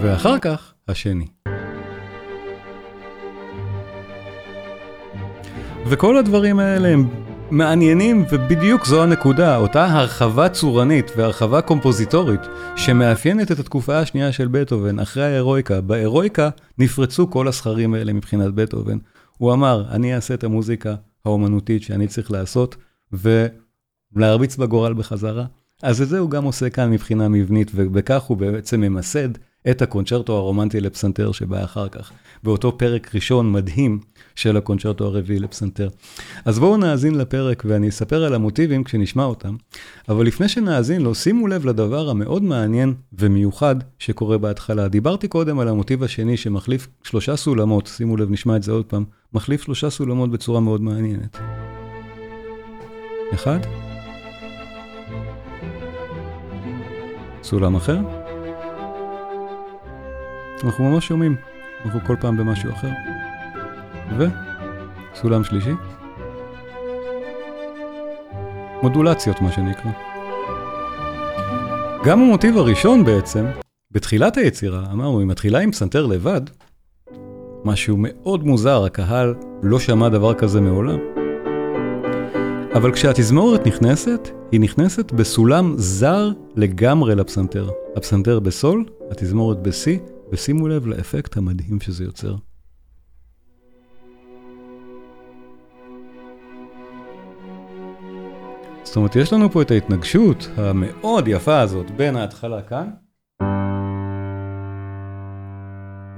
ואחר 0.02 0.38
כך 0.38 0.74
השני. 0.88 1.26
וכל 5.86 6.16
הדברים 6.16 6.58
האלה 6.58 6.88
הם 6.88 7.08
מעניינים 7.50 8.24
ובדיוק 8.30 8.86
זו 8.86 9.02
הנקודה, 9.02 9.56
אותה 9.56 9.86
הרחבה 9.86 10.48
צורנית 10.48 11.10
והרחבה 11.16 11.60
קומפוזיטורית 11.60 12.40
שמאפיינת 12.76 13.52
את 13.52 13.58
התקופה 13.58 13.98
השנייה 13.98 14.32
של 14.32 14.48
בטהובן 14.48 14.98
אחרי 14.98 15.24
ההירואיקה. 15.24 15.80
בהירואיקה 15.80 16.50
נפרצו 16.78 17.30
כל 17.30 17.48
הסכרים 17.48 17.94
האלה 17.94 18.12
מבחינת 18.12 18.54
בטהובן. 18.54 18.98
הוא 19.38 19.52
אמר, 19.52 19.84
אני 19.90 20.14
אעשה 20.14 20.34
את 20.34 20.44
המוזיקה 20.44 20.94
האומנותית 21.24 21.82
שאני 21.82 22.08
צריך 22.08 22.30
לעשות, 22.30 22.76
ולהרביץ 23.12 24.56
בגורל 24.56 24.94
בחזרה. 24.94 25.44
אז 25.82 26.02
את 26.02 26.08
זה 26.08 26.18
הוא 26.18 26.30
גם 26.30 26.44
עושה 26.44 26.70
כאן 26.70 26.90
מבחינה 26.90 27.28
מבנית, 27.28 27.70
ובכך 27.74 28.22
הוא 28.22 28.36
בעצם 28.36 28.80
ממסד 28.80 29.28
את 29.70 29.82
הקונצ'רטו 29.82 30.36
הרומנטי 30.36 30.80
לפסנתר 30.80 31.32
שבא 31.32 31.64
אחר 31.64 31.88
כך, 31.88 32.12
באותו 32.42 32.78
פרק 32.78 33.14
ראשון 33.14 33.52
מדהים 33.52 33.98
של 34.34 34.56
הקונצ'רטו 34.56 35.04
הרביעי 35.04 35.38
לפסנתר. 35.38 35.88
אז 36.44 36.58
בואו 36.58 36.76
נאזין 36.76 37.14
לפרק 37.14 37.62
ואני 37.66 37.88
אספר 37.88 38.24
על 38.24 38.34
המוטיבים 38.34 38.84
כשנשמע 38.84 39.24
אותם, 39.24 39.56
אבל 40.08 40.26
לפני 40.26 40.48
שנאזין 40.48 41.02
לו, 41.02 41.14
שימו 41.14 41.46
לב 41.46 41.66
לדבר 41.66 42.10
המאוד 42.10 42.42
מעניין 42.42 42.94
ומיוחד 43.12 43.76
שקורה 43.98 44.38
בהתחלה. 44.38 44.88
דיברתי 44.88 45.28
קודם 45.28 45.58
על 45.58 45.68
המוטיב 45.68 46.02
השני 46.02 46.36
שמחליף 46.36 46.88
שלושה 47.02 47.36
סולמות, 47.36 47.86
שימו 47.86 48.16
לב, 48.16 48.30
נשמע 48.30 48.56
את 48.56 48.62
זה 48.62 48.72
עוד 48.72 48.84
פעם, 48.84 49.04
מחליף 49.32 49.62
שלושה 49.62 49.90
סולמות 49.90 50.30
בצורה 50.30 50.60
מאוד 50.60 50.82
מעניינת. 50.82 51.38
אחד. 53.34 53.58
סולם 57.42 57.76
אחר. 57.76 58.19
אנחנו 60.64 60.90
ממש 60.90 61.08
שומעים, 61.08 61.36
אנחנו 61.84 62.00
כל 62.06 62.16
פעם 62.20 62.36
במשהו 62.36 62.70
אחר. 62.70 62.88
וסולם 65.14 65.44
שלישי. 65.44 65.72
מודולציות, 68.82 69.40
מה 69.40 69.52
שנקרא. 69.52 69.90
גם 72.04 72.20
המוטיב 72.20 72.58
הראשון 72.58 73.04
בעצם, 73.04 73.46
בתחילת 73.90 74.36
היצירה, 74.36 74.82
אמרנו, 74.92 75.18
היא 75.18 75.26
מתחילה 75.26 75.58
עם 75.58 75.72
פסנתר 75.72 76.06
לבד, 76.06 76.40
משהו 77.64 77.96
מאוד 77.98 78.44
מוזר, 78.44 78.84
הקהל 78.84 79.34
לא 79.62 79.78
שמע 79.78 80.08
דבר 80.08 80.34
כזה 80.34 80.60
מעולם. 80.60 80.98
אבל 82.74 82.92
כשהתזמורת 82.92 83.66
נכנסת, 83.66 84.28
היא 84.52 84.60
נכנסת 84.60 85.12
בסולם 85.12 85.74
זר 85.76 86.30
לגמרי 86.56 87.14
לפסנתר. 87.14 87.70
הפסנתר 87.96 88.40
בסול, 88.40 88.84
התזמורת 89.10 89.62
בסי, 89.62 89.98
ושימו 90.32 90.68
לב 90.68 90.86
לאפקט 90.86 91.36
המדהים 91.36 91.80
שזה 91.80 92.04
יוצר. 92.04 92.34
זאת 98.82 98.96
אומרת, 98.96 99.16
יש 99.16 99.32
לנו 99.32 99.50
פה 99.50 99.62
את 99.62 99.70
ההתנגשות 99.70 100.48
המאוד 100.56 101.28
יפה 101.28 101.60
הזאת 101.60 101.90
בין 101.90 102.16
ההתחלה 102.16 102.62
כאן 102.62 102.90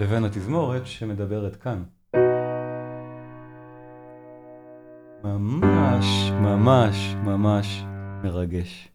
לבין 0.01 0.25
התזמורת 0.25 0.87
שמדברת 0.87 1.57
כאן. 1.57 1.83
ממש, 5.25 6.31
ממש, 6.31 7.17
ממש 7.25 7.85
מרגש. 8.25 8.89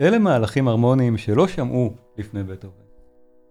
אלה 0.00 0.18
מהלכים 0.18 0.68
הרמוניים 0.68 1.18
שלא 1.18 1.48
שמעו 1.48 1.94
לפני 2.18 2.42
בטהובן. 2.42 2.76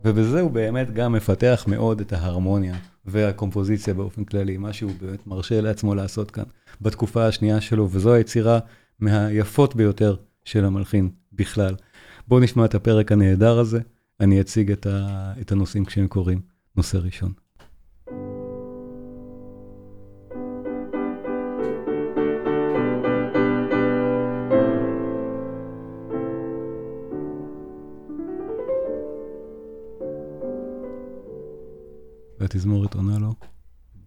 ובזה 0.06 0.42
הוא 0.42 0.52
באמת 0.52 0.92
גם 0.92 1.14
מפתח 1.14 1.66
מאוד 1.68 2.02
את 2.02 2.14
ההרמוניה 2.14 2.76
והקומפוזיציה 3.06 3.94
באופן 3.94 4.24
כללי, 4.24 4.58
מה 4.58 4.74
שהוא 4.74 4.92
באמת 5.02 5.28
מרשה 5.28 5.62
לעצמו 5.62 5.96
לעשות 5.96 6.32
כאן 6.32 6.44
בתקופה 6.82 7.28
השנייה 7.28 7.62
שלו, 7.62 7.88
וזו 7.92 8.14
היצירה 8.14 8.60
מהיפות 9.00 9.76
ביותר 9.76 10.16
של 10.44 10.66
המלחין 10.66 11.10
בכלל. 11.34 11.76
בואו 12.28 12.40
נשמע 12.40 12.66
את 12.66 12.76
הפרק 12.76 13.12
הנהדר 13.12 13.60
הזה, 13.60 13.80
אני 14.20 14.42
אציג 14.42 14.72
את, 14.72 14.86
ה, 14.86 15.34
את 15.42 15.52
הנושאים 15.52 15.86
כשהם 15.86 16.08
קורים. 16.08 16.42
נושא 16.78 16.98
ראשון. 16.98 17.45
והתזמורת 32.56 32.94
עונה 32.94 33.18
לו 33.18 33.34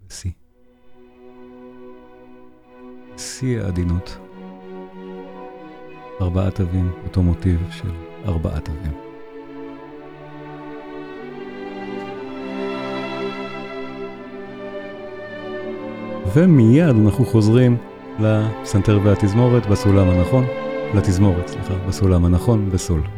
בשיא. 0.09 0.31
שיא 3.17 3.61
העדינות. 3.61 4.19
ארבעה 6.21 6.50
תווים, 6.50 6.90
אותו 7.05 7.23
מוטיב 7.23 7.61
של 7.71 7.90
ארבעה 8.25 8.61
תווים. 8.61 8.93
ומיד 16.35 16.97
אנחנו 17.05 17.25
חוזרים 17.26 17.76
לפסנתר 18.21 19.00
והתזמורת 19.05 19.67
בסולם 19.67 20.09
הנכון, 20.09 20.45
לתזמורת, 20.95 21.49
סליחה, 21.49 21.75
בסולם 21.88 22.25
הנכון, 22.25 22.71
בסול. 22.71 23.18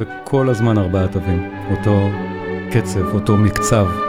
וכל 0.00 0.48
הזמן 0.48 0.78
ארבעה 0.78 1.08
תווים, 1.08 1.50
אותו 1.70 2.08
קצב, 2.70 3.14
אותו 3.14 3.36
מקצב. 3.36 4.05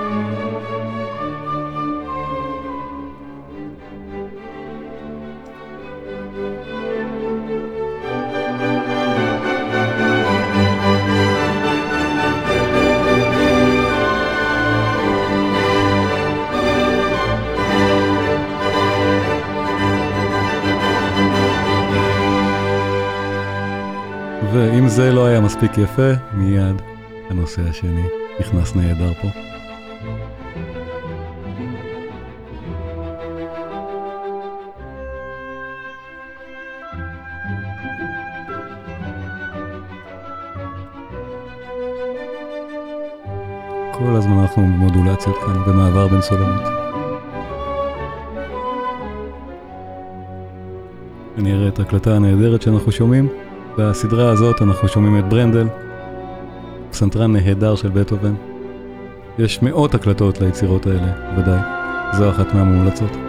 זה 24.87 25.11
לא 25.11 25.25
היה 25.25 25.41
מספיק 25.41 25.77
יפה, 25.77 26.11
מיד 26.33 26.81
הנושא 27.29 27.61
השני 27.69 28.03
נכנס 28.39 28.75
נהדר 28.75 29.13
פה. 29.13 29.27
כל 43.91 44.15
הזמן 44.15 44.37
אנחנו 44.39 44.63
במודולציות 44.63 45.35
כאן, 45.45 45.63
במעבר 45.67 46.07
בין 46.07 46.21
סולמות. 46.21 46.61
אני 51.37 51.53
אראה 51.53 51.67
את 51.67 51.79
ההקלטה 51.79 52.15
הנהדרת 52.15 52.61
שאנחנו 52.61 52.91
שומעים. 52.91 53.46
בסדרה 53.77 54.31
הזאת 54.31 54.61
אנחנו 54.61 54.87
שומעים 54.87 55.19
את 55.19 55.29
ברנדל, 55.29 55.67
פסנתרן 56.91 57.33
נהדר 57.33 57.75
של 57.75 57.89
בטהובן. 57.89 58.33
יש 59.39 59.61
מאות 59.61 59.95
הקלטות 59.95 60.41
ליצירות 60.41 60.87
האלה, 60.87 61.37
ודאי. 61.37 61.59
זו 62.13 62.29
אחת 62.29 62.53
מהמומלצות. 62.53 63.26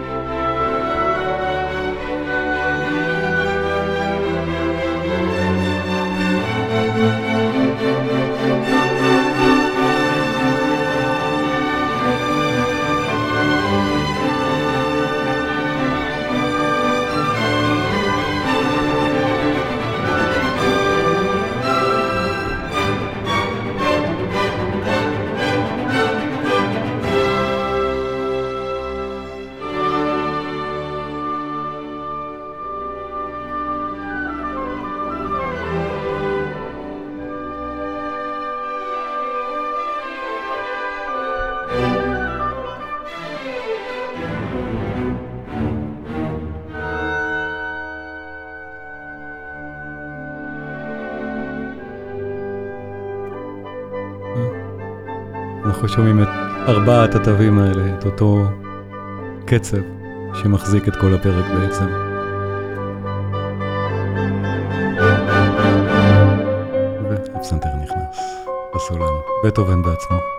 אנחנו 55.79 55.95
שומעים 55.95 56.23
את 56.23 56.27
ארבעת 56.67 57.15
התווים 57.15 57.59
האלה, 57.59 57.97
את 57.97 58.05
אותו 58.05 58.43
קצב 59.45 59.77
שמחזיק 60.33 60.87
את 60.87 60.95
כל 60.95 61.13
הפרק 61.13 61.45
בעצם. 61.59 61.85
והפסנתר 67.09 67.69
נכנס, 67.83 68.19
הסולן, 68.75 69.13
בטהובן 69.45 69.81
בעצמו. 69.81 70.38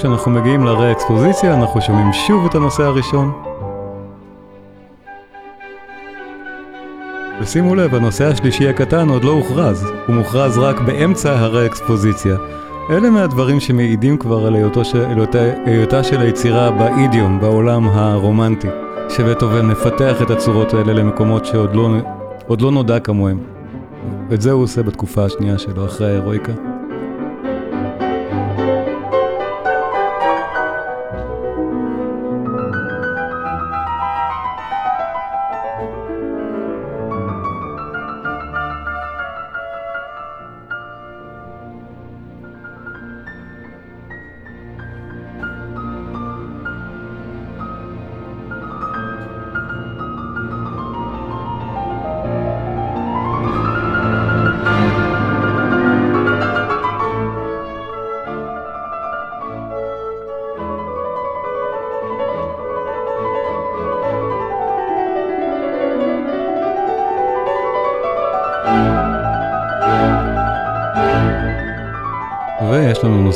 וכשאנחנו 0.00 0.30
מגיעים 0.30 0.64
לרה-אקספוזיציה 0.64 1.54
אנחנו 1.54 1.80
שומעים 1.80 2.12
שוב 2.12 2.46
את 2.46 2.54
הנושא 2.54 2.82
הראשון. 2.82 3.32
ושימו 7.40 7.74
לב, 7.74 7.94
הנושא 7.94 8.24
השלישי 8.24 8.68
הקטן 8.68 9.08
עוד 9.08 9.24
לא 9.24 9.30
הוכרז, 9.30 9.92
הוא 10.06 10.16
מוכרז 10.16 10.58
רק 10.58 10.80
באמצע 10.80 11.38
הרה-אקספוזיציה. 11.38 12.36
אלה 12.90 13.10
מהדברים 13.10 13.60
שמעידים 13.60 14.16
כבר 14.16 14.46
על 14.46 14.54
היותו 14.54 14.84
של, 14.84 15.04
היותה 15.66 16.04
של 16.04 16.20
היצירה 16.20 16.70
באידיום, 16.70 17.40
בעולם 17.40 17.88
הרומנטי, 17.88 18.68
שבטהובן 19.08 19.66
מפתח 19.66 20.22
את 20.22 20.30
הצורות 20.30 20.74
האלה 20.74 20.92
למקומות 20.92 21.44
שעוד 21.44 21.74
לא, 21.74 21.90
לא 22.60 22.70
נודע 22.70 23.00
כמוהם. 23.00 23.38
את 24.32 24.40
זה 24.40 24.52
הוא 24.52 24.62
עושה 24.62 24.82
בתקופה 24.82 25.24
השנייה 25.24 25.58
שלו, 25.58 25.84
אחרי 25.84 26.10
ההירואיקה. 26.10 26.69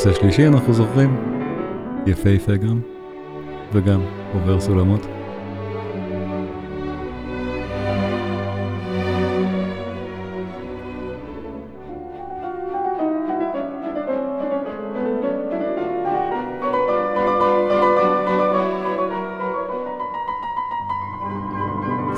נושא 0.06 0.20
שלישי, 0.20 0.46
אנחנו 0.46 0.72
זוכרים, 0.72 1.16
יפהפה 2.06 2.56
גם, 2.56 2.80
וגם 3.72 4.00
עובר 4.34 4.60
סולמות. 4.60 5.06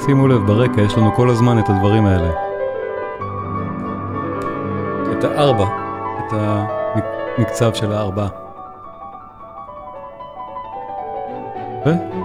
שימו 0.06 0.28
לב, 0.28 0.46
ברקע 0.46 0.82
יש 0.82 0.98
לנו 0.98 1.14
כל 1.14 1.30
הזמן 1.30 1.58
את 1.58 1.68
הדברים 1.68 2.06
האלה. 2.06 2.30
את 5.12 5.24
הארבע, 5.24 5.66
את 6.18 6.32
ה... 6.32 6.65
מקצב 7.38 7.74
של 7.74 7.92
הארבעה. 7.92 8.28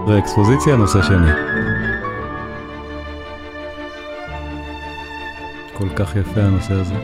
ואקספוזיציה 0.06 0.76
נושא 0.76 1.02
שני. 1.02 1.32
כל 5.74 5.88
כך 5.96 6.16
יפה 6.16 6.40
הנושא 6.40 6.74
הזה. 6.74 6.94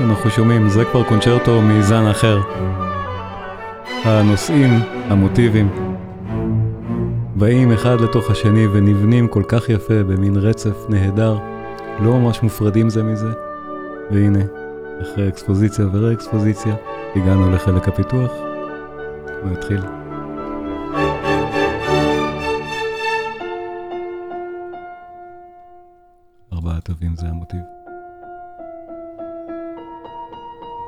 אנחנו 0.00 0.30
שומעים, 0.30 0.68
זה 0.68 0.84
כבר 0.84 1.04
קונצ'רטו 1.04 1.62
מזן 1.62 2.06
אחר. 2.06 2.40
הנושאים, 4.04 4.70
המוטיבים, 5.08 5.68
באים 7.36 7.72
אחד 7.72 8.00
לתוך 8.00 8.30
השני 8.30 8.66
ונבנים 8.66 9.28
כל 9.28 9.42
כך 9.48 9.68
יפה 9.68 10.02
במין 10.02 10.36
רצף 10.36 10.86
נהדר, 10.88 11.38
לא 12.00 12.18
ממש 12.18 12.42
מופרדים 12.42 12.90
זה 12.90 13.02
מזה. 13.02 13.30
והנה, 14.10 14.44
אחרי 15.02 15.28
אקספוזיציה 15.28 15.86
ורה-אקספוזיציה, 15.92 16.74
הגענו 17.16 17.50
לחלק 17.50 17.88
הפיתוח, 17.88 18.32
ונתחיל. 19.44 19.80
ארבעה 26.52 26.80
תווים 26.80 27.16
זה 27.16 27.26
המוטיב. 27.26 27.77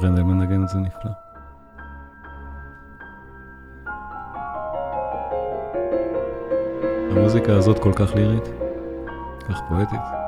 ברנדל 0.01 0.23
מנגן 0.23 0.63
את 0.63 0.69
זה 0.69 0.79
נפלא. 0.79 1.11
המוזיקה 7.11 7.57
הזאת 7.57 7.79
כל 7.79 7.93
כך 7.93 8.15
לירית, 8.15 8.45
כך 9.49 9.61
פואטית. 9.69 10.20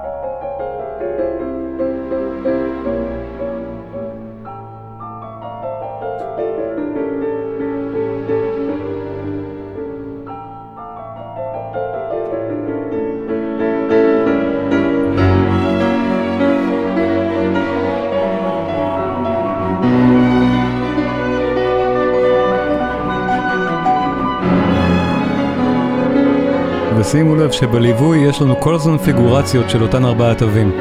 לב 27.53 27.59
שבליווי 27.59 28.19
יש 28.19 28.43
לנו 28.43 28.61
כל 28.61 28.75
הזמן 28.75 28.99
פיגורציות 28.99 29.71
של 29.71 29.83
אותן 29.83 30.05
ארבעה 30.05 30.35
תווים. 30.35 30.73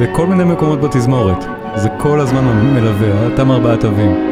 בכל 0.00 0.26
מיני 0.26 0.44
מקומות 0.44 0.80
בתזמורת. 0.80 1.44
זה 1.76 1.88
כל 1.98 2.20
הזמן 2.20 2.44
מלווה, 2.74 3.24
אותם 3.24 3.50
ארבעה 3.50 3.76
תווים. 3.76 4.31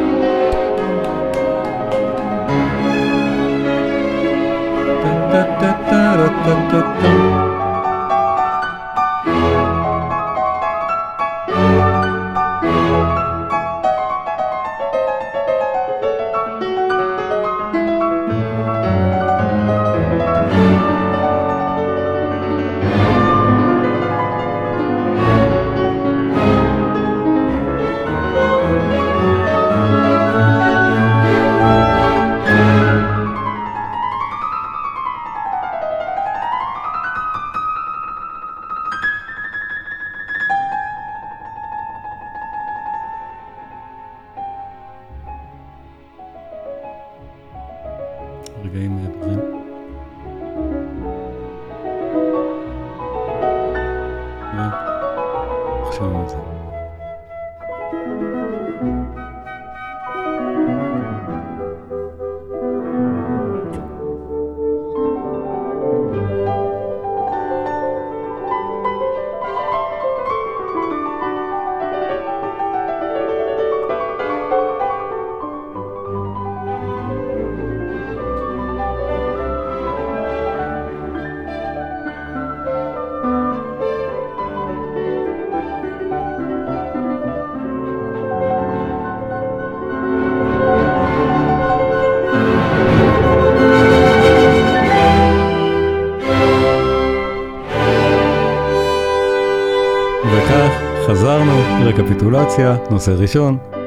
רקפיטולציה, 102.51 102.91
נושא 102.91 103.11
ראשון. 103.11 103.80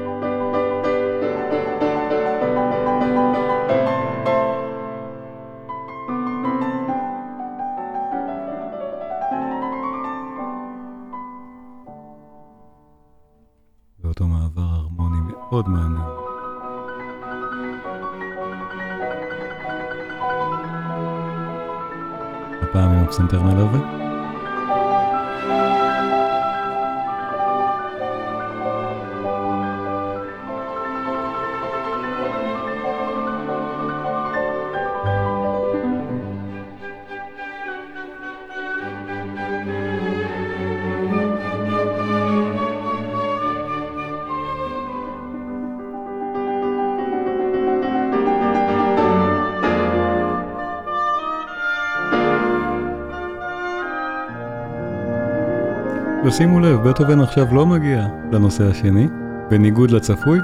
ושימו 56.34 56.60
לב, 56.60 56.88
בטהובן 56.88 57.20
עכשיו 57.20 57.54
לא 57.54 57.66
מגיע 57.66 58.06
לנושא 58.32 58.70
השני, 58.70 59.08
בניגוד 59.50 59.90
לצפוי, 59.90 60.38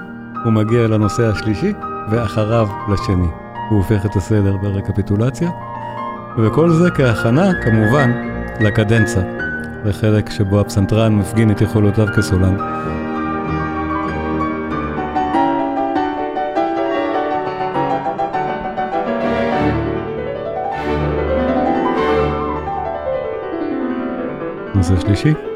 הוא 0.45 0.53
מגיע 0.53 0.89
לנושא 0.89 1.23
השלישי, 1.27 1.73
ואחריו 2.11 2.69
לשני. 2.93 3.27
הוא 3.71 3.79
הופך 3.79 4.07
את 4.07 4.17
הסדר 4.17 4.57
ברקפיטולציה, 4.57 5.51
וכל 6.39 6.71
זה 6.71 6.91
כהכנה, 6.91 7.51
כמובן, 7.65 8.11
לקדנצה, 8.61 9.21
לחלק 9.85 10.31
שבו 10.31 10.61
הפסנתרן 10.61 11.15
מפגין 11.15 11.51
את 11.51 11.61
יכולותיו 11.61 12.07
כסולן. 12.17 12.57
נושא 24.75 25.01
שלישי 25.01 25.50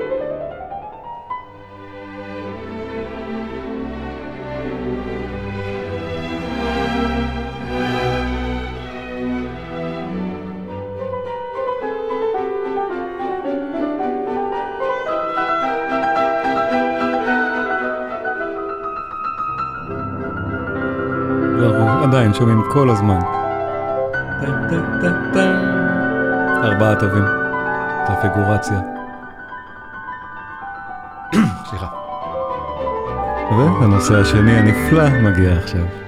כל 22.74 22.90
הזמן. 22.90 23.20
ארבעה 26.64 26.94
תווים, 26.94 27.24
את 27.24 28.10
הפיגורציה. 28.10 28.80
סליחה. 31.70 31.86
והנושא 33.50 34.14
השני 34.14 34.52
הנפלא 34.52 35.08
מגיע 35.08 35.52
עכשיו. 35.52 36.03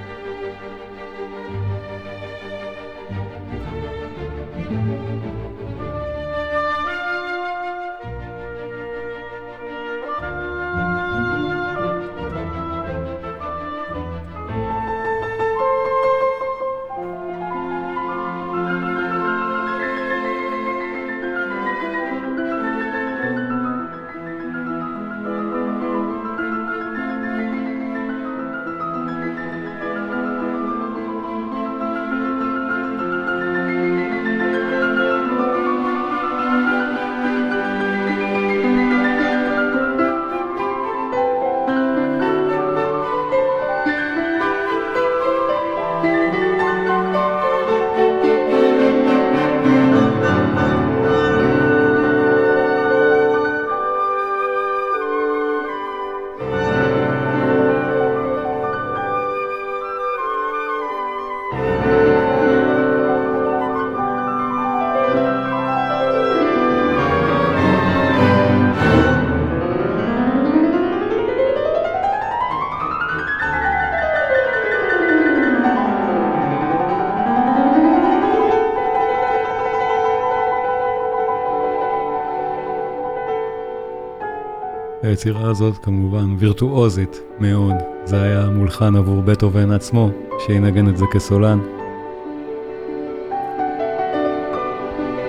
היצירה 85.17 85.51
הזאת 85.51 85.79
כמובן 85.79 86.37
וירטואוזית 86.39 87.21
מאוד. 87.41 87.75
זה 88.05 88.23
היה 88.23 88.51
מולחן 88.51 88.97
עבור 88.97 89.23
בטהובן 89.23 89.71
עצמו, 89.71 90.11
שינגן 90.47 90.89
את 90.89 90.97
זה 90.97 91.05
כסולן. 91.13 91.59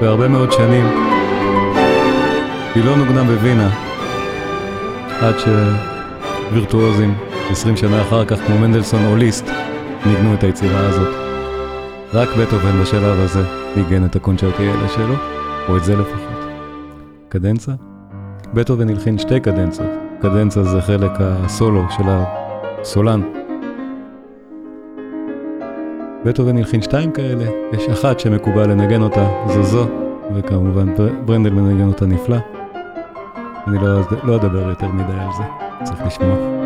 והרבה 0.01 0.27
מאוד 0.27 0.51
שנים 0.51 0.85
היא 2.75 2.85
לא 2.85 2.97
נוגנה 2.97 3.23
בווינה, 3.23 3.69
עד 5.21 5.35
שווירטואוזים 6.49 7.13
20 7.49 7.77
שנה 7.77 8.01
אחר 8.01 8.25
כך, 8.25 8.39
כמו 8.47 8.57
מנדלסון 8.57 9.05
או 9.05 9.15
ליסט, 9.15 9.45
ניגנו 10.05 10.33
את 10.33 10.43
היצירה 10.43 10.87
הזאת. 10.87 11.15
רק 12.13 12.29
בטהובן 12.39 12.81
בשלב 12.81 13.19
הזה 13.19 13.43
ניגן 13.75 14.05
את 14.05 14.15
הקונצ'רטיילה 14.15 14.89
שלו, 14.89 15.15
או 15.69 15.77
את 15.77 15.83
זה 15.83 15.95
לפחות. 15.95 16.37
קדנצה? 17.29 17.71
בטהובן 18.53 18.89
הלחין 18.89 19.17
שתי 19.17 19.39
קדנצות, 19.39 19.85
קדנצה 20.21 20.63
זה 20.63 20.81
חלק 20.81 21.11
הסולו 21.19 21.83
של 21.89 22.03
הסולן. 22.07 23.21
בטהובן 26.25 26.57
הלחין 26.57 26.81
שתיים 26.81 27.11
כאלה, 27.11 27.45
יש 27.73 27.89
אחת 27.89 28.19
שמקובל 28.19 28.69
לנגן 28.69 29.01
אותה, 29.01 29.27
זו 29.47 29.63
זו, 29.63 29.87
וכמובן 30.35 30.95
ברנדל 31.25 31.49
מנגן 31.49 31.87
אותה 31.87 32.05
נפלא. 32.05 32.37
אני 33.67 33.77
לא, 33.77 33.99
לא 34.23 34.35
אדבר 34.35 34.69
יותר 34.69 34.87
מדי 34.87 35.19
על 35.19 35.29
זה, 35.37 35.43
צריך 35.83 36.01
לשמוע. 36.05 36.56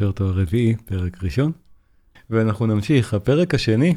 הקונצ'רטו 0.00 0.24
הרביעי, 0.24 0.74
פרק 0.84 1.24
ראשון. 1.24 1.52
ואנחנו 2.30 2.66
נמשיך. 2.66 3.14
הפרק 3.14 3.54
השני, 3.54 3.94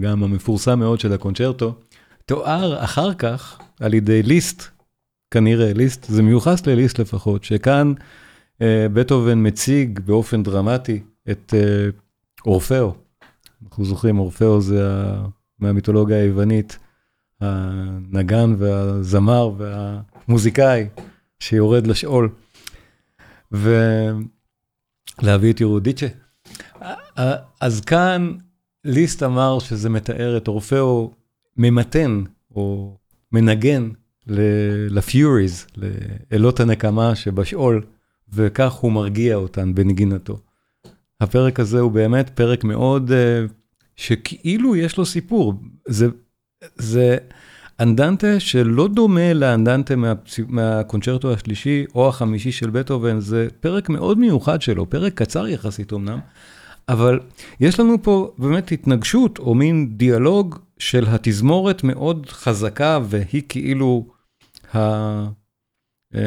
גם 0.00 0.22
המפורסם 0.22 0.78
מאוד 0.78 1.00
של 1.00 1.12
הקונצ'רטו, 1.12 1.74
תואר 2.26 2.84
אחר 2.84 3.14
כך 3.14 3.58
על 3.80 3.94
ידי 3.94 4.22
ליסט, 4.22 4.62
כנראה 5.30 5.72
ליסט, 5.72 6.04
זה 6.04 6.22
מיוחס 6.22 6.66
לליסט 6.66 6.98
לפחות, 6.98 7.44
שכאן 7.44 7.92
אה, 8.62 8.86
בטהובן 8.92 9.46
מציג 9.46 10.00
באופן 10.00 10.42
דרמטי 10.42 11.02
את 11.30 11.54
אה, 11.56 11.88
אורפאו. 12.46 12.94
אנחנו 13.64 13.84
זוכרים, 13.84 14.18
אורפאו 14.18 14.60
זה 14.60 14.88
ה... 14.88 15.26
מהמיתולוגיה 15.58 16.16
היוונית, 16.16 16.78
הנגן 17.40 18.54
והזמר 18.58 19.50
והמוזיקאי 19.58 20.88
שיורד 21.40 21.86
לשאול. 21.86 22.28
ולהביא 25.22 25.52
את 25.52 25.60
ירודיצ'ה. 25.60 26.06
אז 27.60 27.80
כאן 27.80 28.32
ליסט 28.84 29.22
אמר 29.22 29.58
שזה 29.58 29.88
מתאר 29.88 30.36
את 30.36 30.48
אורפאו 30.48 31.14
ממתן 31.56 32.22
או 32.50 32.96
מנגן 33.32 33.90
לפיוריז, 34.90 35.66
לאלות 36.32 36.60
הנקמה 36.60 37.14
שבשאול, 37.14 37.82
וכך 38.32 38.72
הוא 38.72 38.92
מרגיע 38.92 39.34
אותן 39.34 39.74
בנגינתו. 39.74 40.38
הפרק 41.20 41.60
הזה 41.60 41.80
הוא 41.80 41.92
באמת 41.92 42.30
פרק 42.30 42.64
מאוד, 42.64 43.12
אה, 43.12 43.44
שכאילו 43.96 44.76
יש 44.76 44.96
לו 44.96 45.06
סיפור. 45.06 45.54
זה, 45.88 46.06
זה 46.76 47.16
אנדנטה 47.80 48.40
שלא 48.40 48.88
דומה 48.88 49.32
לאנדנטה 49.32 49.96
מה, 49.96 50.12
מהקונצ'רטו 50.48 51.32
השלישי 51.32 51.84
או 51.94 52.08
החמישי 52.08 52.52
של 52.52 52.70
בטהובן, 52.70 53.20
זה 53.20 53.48
פרק 53.60 53.88
מאוד 53.88 54.18
מיוחד 54.18 54.62
שלו, 54.62 54.90
פרק 54.90 55.14
קצר 55.14 55.48
יחסית 55.48 55.92
אמנם, 55.92 56.18
אבל 56.88 57.20
יש 57.60 57.80
לנו 57.80 58.02
פה 58.02 58.34
באמת 58.38 58.72
התנגשות 58.72 59.38
או 59.38 59.54
מין 59.54 59.96
דיאלוג 59.96 60.58
של 60.78 61.04
התזמורת 61.08 61.84
מאוד 61.84 62.26
חזקה 62.28 62.98
והיא 63.04 63.42
כאילו 63.48 64.06
ה-Furies 64.74 66.18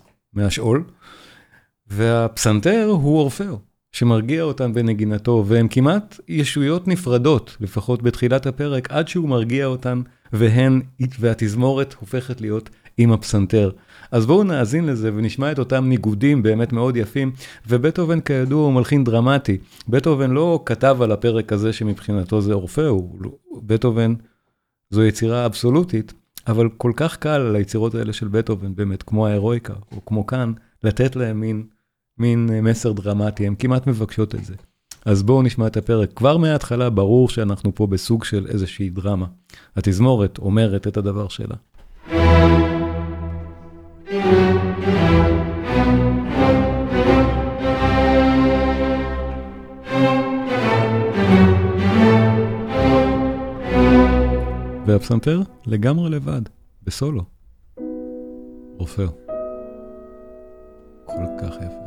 אה, 0.00 0.06
מהשאול, 0.32 0.84
והפסנתר 1.86 2.86
הוא 2.90 3.18
אורפאו, 3.18 3.58
שמרגיע 3.92 4.42
אותם 4.42 4.74
בנגינתו, 4.74 5.44
והם 5.46 5.68
כמעט 5.68 6.20
ישויות 6.28 6.88
נפרדות, 6.88 7.56
לפחות 7.60 8.02
בתחילת 8.02 8.46
הפרק, 8.46 8.90
עד 8.90 9.08
שהוא 9.08 9.28
מרגיע 9.28 9.66
אותן, 9.66 10.02
והן, 10.32 10.80
והתזמורת 11.18 11.94
הופכת 12.00 12.40
להיות 12.40 12.70
עם 12.98 13.12
הפסנתר. 13.12 13.70
אז 14.10 14.26
בואו 14.26 14.44
נאזין 14.44 14.86
לזה 14.86 15.10
ונשמע 15.14 15.52
את 15.52 15.58
אותם 15.58 15.88
ניגודים 15.88 16.42
באמת 16.42 16.72
מאוד 16.72 16.96
יפים, 16.96 17.32
ובטהובן 17.68 18.20
כידוע 18.20 18.64
הוא 18.64 18.72
מלחין 18.72 19.04
דרמטי. 19.04 19.58
בטהובן 19.88 20.30
לא 20.30 20.62
כתב 20.66 20.96
על 21.00 21.12
הפרק 21.12 21.52
הזה 21.52 21.72
שמבחינתו 21.72 22.40
זה 22.40 22.52
אורפאו, 22.52 23.16
בטהובן 23.62 24.14
זו 24.90 25.04
יצירה 25.04 25.46
אבסולוטית, 25.46 26.12
אבל 26.46 26.68
כל 26.76 26.92
כך 26.96 27.16
קל 27.16 27.28
על 27.28 27.56
היצירות 27.56 27.94
האלה 27.94 28.12
של 28.12 28.28
בטהובן, 28.28 28.74
באמת, 28.74 29.02
כמו 29.02 29.26
ההירואיקה, 29.26 29.74
או 29.92 30.04
כמו 30.04 30.26
כאן, 30.26 30.52
לתת 30.84 31.16
להם 31.16 31.40
מין, 31.40 31.66
מין 32.18 32.50
מסר 32.62 32.92
דרמטי, 32.92 33.46
הן 33.46 33.54
כמעט 33.58 33.86
מבקשות 33.86 34.34
את 34.34 34.44
זה. 34.44 34.54
אז 35.06 35.22
בואו 35.22 35.42
נשמע 35.42 35.66
את 35.66 35.76
הפרק. 35.76 36.12
כבר 36.12 36.36
מההתחלה 36.36 36.90
ברור 36.90 37.28
שאנחנו 37.28 37.74
פה 37.74 37.86
בסוג 37.86 38.24
של 38.24 38.46
איזושהי 38.46 38.90
דרמה. 38.90 39.26
התזמורת 39.76 40.38
אומרת 40.38 40.86
את 40.86 40.96
הדבר 40.96 41.28
שלה. 41.28 41.56
והפסנתר 54.86 55.40
לגמרי 55.66 56.10
לבד, 56.10 56.42
בסולו. 56.82 57.22
רופא. 58.78 59.06
כל 61.06 61.24
כך 61.40 61.56
יפה. 61.56 61.81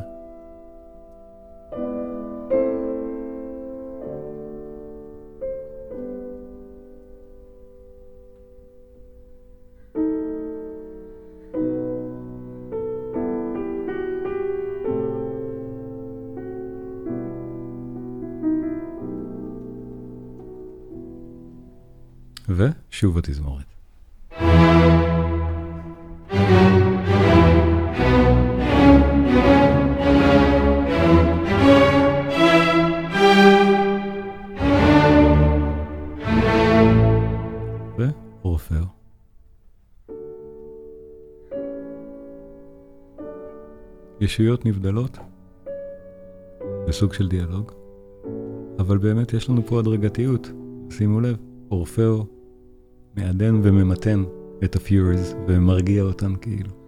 ושוב 22.95 23.17
התזמורת. 23.17 23.65
ישויות 44.21 44.65
נבדלות. 44.65 45.17
בסוג 46.87 47.13
של 47.13 47.27
דיאלוג, 47.27 47.71
אבל 48.79 48.97
באמת 48.97 49.33
יש 49.33 49.49
לנו 49.49 49.61
פה 49.65 49.79
הדרגתיות, 49.79 50.51
שימו 50.89 51.21
לב, 51.21 51.37
אורפאו 51.71 52.34
מעדן 53.17 53.59
וממתן 53.63 54.23
את 54.63 54.75
הפיוריז 54.75 55.35
ומרגיע 55.47 56.03
אותם 56.03 56.35
כאילו. 56.35 56.84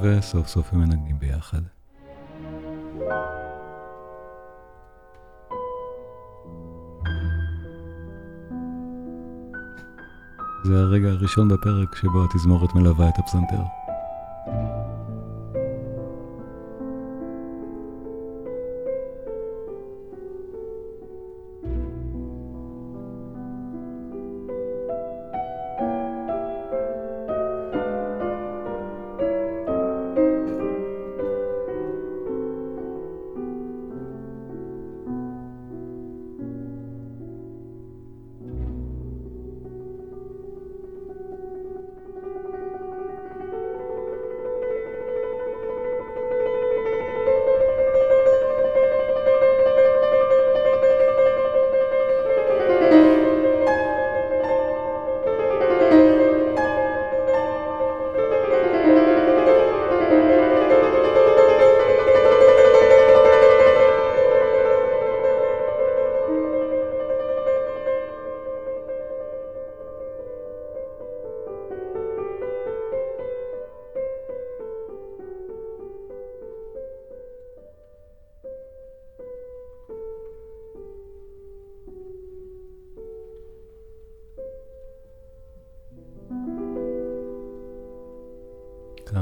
וסוף 0.00 0.48
סוף 0.48 0.72
הם 0.72 0.80
מנגנים 0.80 1.18
ביחד. 1.18 1.62
זה 10.64 10.80
הרגע 10.80 11.08
הראשון 11.08 11.48
בפרק 11.48 11.94
שבו 11.94 12.24
התזמורת 12.24 12.74
מלווה 12.74 13.08
את 13.08 13.18
הפסנתר. 13.18 13.81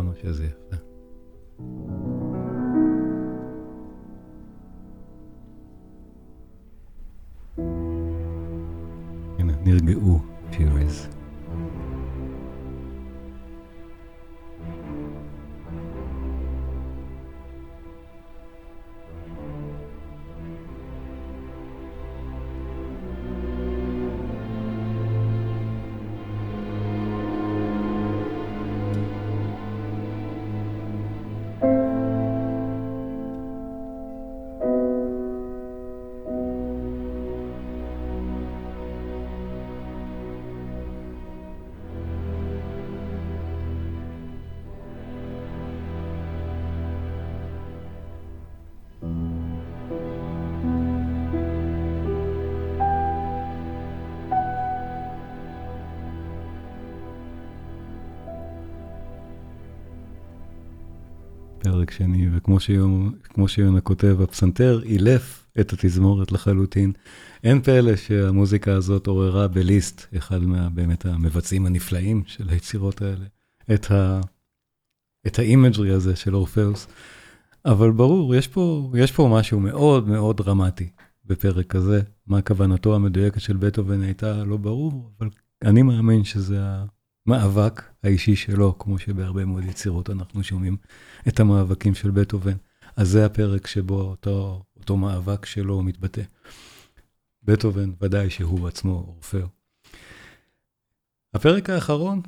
כמה 0.00 0.12
שזה 0.22 0.44
יפה. 0.44 0.76
הנה, 9.38 9.52
נרגעו 9.64 10.29
שיונה, 62.60 63.10
שיונה 63.46 63.80
כותב, 63.80 64.16
הפסנתר 64.22 64.82
אילף 64.84 65.46
את 65.60 65.72
התזמורת 65.72 66.32
לחלוטין. 66.32 66.92
אין 67.44 67.62
פלא 67.62 67.96
שהמוזיקה 67.96 68.72
הזאת 68.72 69.06
עוררה 69.06 69.48
בליסט, 69.48 70.06
אחד 70.16 70.42
מה, 70.42 70.68
באמת 70.70 71.06
המבצעים 71.06 71.66
הנפלאים 71.66 72.22
של 72.26 72.48
היצירות 72.48 73.02
האלה, 73.02 73.24
את, 73.74 73.90
ה, 73.90 74.20
את 75.26 75.38
ה 75.38 75.45
imagery 75.45 75.90
הזה 75.90 76.16
של 76.16 76.34
אורפאוס. 76.34 76.86
אבל 77.64 77.90
ברור, 77.90 78.34
יש 78.34 78.48
פה, 78.48 78.92
יש 78.96 79.12
פה 79.12 79.28
משהו 79.32 79.60
מאוד 79.60 80.08
מאוד 80.08 80.36
דרמטי 80.36 80.88
בפרק 81.26 81.66
כזה. 81.66 82.02
מה 82.26 82.42
כוונתו 82.42 82.94
המדויקת 82.94 83.40
של 83.40 83.56
בטהובן 83.56 84.02
הייתה 84.02 84.44
לא 84.44 84.56
ברור, 84.56 85.10
אבל 85.18 85.28
אני 85.62 85.82
מאמין 85.82 86.24
שזה 86.24 86.60
המאבק 87.26 87.82
האישי 88.02 88.36
שלו, 88.36 88.78
כמו 88.78 88.98
שבהרבה 88.98 89.44
מאוד 89.44 89.64
יצירות 89.64 90.10
אנחנו 90.10 90.42
שומעים 90.44 90.76
את 91.28 91.40
המאבקים 91.40 91.94
של 91.94 92.10
בטהובן. 92.10 92.56
אז 92.96 93.08
זה 93.08 93.26
הפרק 93.26 93.66
שבו 93.66 94.00
אותו, 94.00 94.62
אותו 94.76 94.96
מאבק 94.96 95.46
שלו 95.46 95.82
מתבטא. 95.82 96.22
בטהובן, 97.42 97.90
ודאי 98.00 98.30
שהוא 98.30 98.68
עצמו 98.68 99.04
אורפאו. 99.08 99.46
הפרק 101.34 101.70
האחרון, 101.70 102.20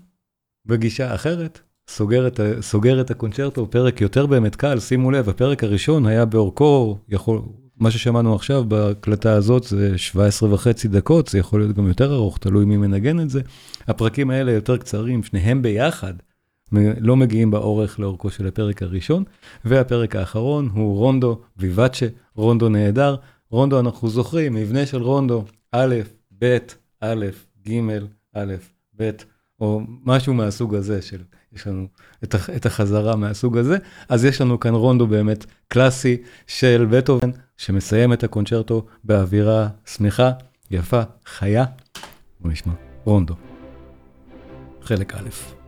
בגישה 0.66 1.14
אחרת, 1.14 1.60
סוגר 1.88 2.26
את, 2.26 2.40
סוגר 2.60 3.00
את 3.00 3.10
הקונצ'רטו, 3.10 3.70
פרק 3.70 4.00
יותר 4.00 4.26
באמת 4.26 4.56
קל, 4.56 4.80
שימו 4.80 5.10
לב, 5.10 5.28
הפרק 5.28 5.64
הראשון 5.64 6.06
היה 6.06 6.24
באורכו, 6.24 6.98
יכול, 7.08 7.42
מה 7.82 7.90
ששמענו 7.90 8.34
עכשיו 8.34 8.64
בהקלטה 8.64 9.32
הזאת 9.32 9.62
זה 9.62 9.98
17 9.98 10.54
וחצי 10.54 10.88
דקות, 10.88 11.28
זה 11.28 11.38
יכול 11.38 11.60
להיות 11.60 11.76
גם 11.76 11.88
יותר 11.88 12.14
ארוך, 12.14 12.38
תלוי 12.38 12.64
מי 12.64 12.76
מנגן 12.76 13.20
את 13.20 13.30
זה. 13.30 13.40
הפרקים 13.86 14.30
האלה 14.30 14.52
יותר 14.52 14.76
קצרים, 14.76 15.22
שניהם 15.22 15.62
ביחד, 15.62 16.14
לא 17.00 17.16
מגיעים 17.16 17.50
באורך 17.50 18.00
לאורכו 18.00 18.30
של 18.30 18.46
הפרק 18.46 18.82
הראשון, 18.82 19.24
והפרק 19.64 20.16
האחרון 20.16 20.68
הוא 20.74 20.98
רונדו 20.98 21.40
ויבאצ'ה, 21.56 22.06
רונדו 22.34 22.68
נהדר. 22.68 23.16
רונדו, 23.50 23.80
אנחנו 23.80 24.08
זוכרים, 24.08 24.54
מבנה 24.54 24.86
של 24.86 25.02
רונדו, 25.02 25.44
א', 25.72 25.94
ב', 26.38 26.58
א', 27.00 27.26
ג', 27.68 27.72
א', 28.34 28.54
ב', 29.00 29.10
או 29.60 29.80
משהו 30.04 30.34
מהסוג 30.34 30.74
הזה, 30.74 31.02
של, 31.02 31.22
יש 31.52 31.66
לנו 31.66 31.86
את, 32.24 32.34
את 32.56 32.66
החזרה 32.66 33.16
מהסוג 33.16 33.58
הזה, 33.58 33.76
אז 34.08 34.24
יש 34.24 34.40
לנו 34.40 34.60
כאן 34.60 34.74
רונדו 34.74 35.06
באמת 35.06 35.46
קלאסי 35.68 36.16
של 36.46 36.86
בטהובן, 36.90 37.30
שמסיים 37.62 38.12
את 38.12 38.24
הקונצ'רטו 38.24 38.84
באווירה 39.04 39.68
שמחה, 39.86 40.30
יפה, 40.70 41.02
חיה. 41.26 41.64
בוא 42.40 42.50
נשמע, 42.50 42.72
רונדו. 43.04 43.34
חלק 44.82 45.14
א'. 45.14 45.61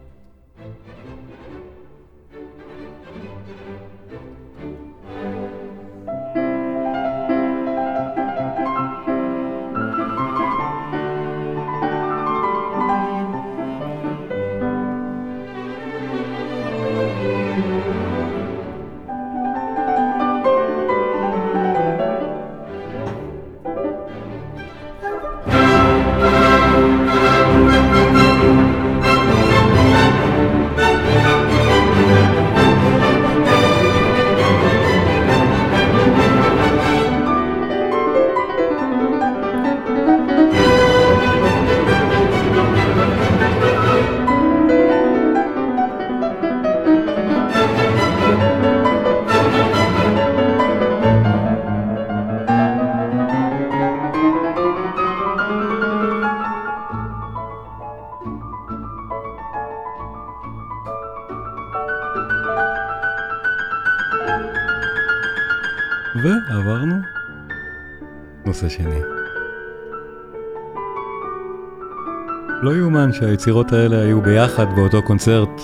יאומן 73.04 73.12
שהיצירות 73.12 73.72
האלה 73.72 74.00
היו 74.00 74.22
ביחד 74.22 74.66
באותו 74.76 75.02
קונצרט 75.02 75.60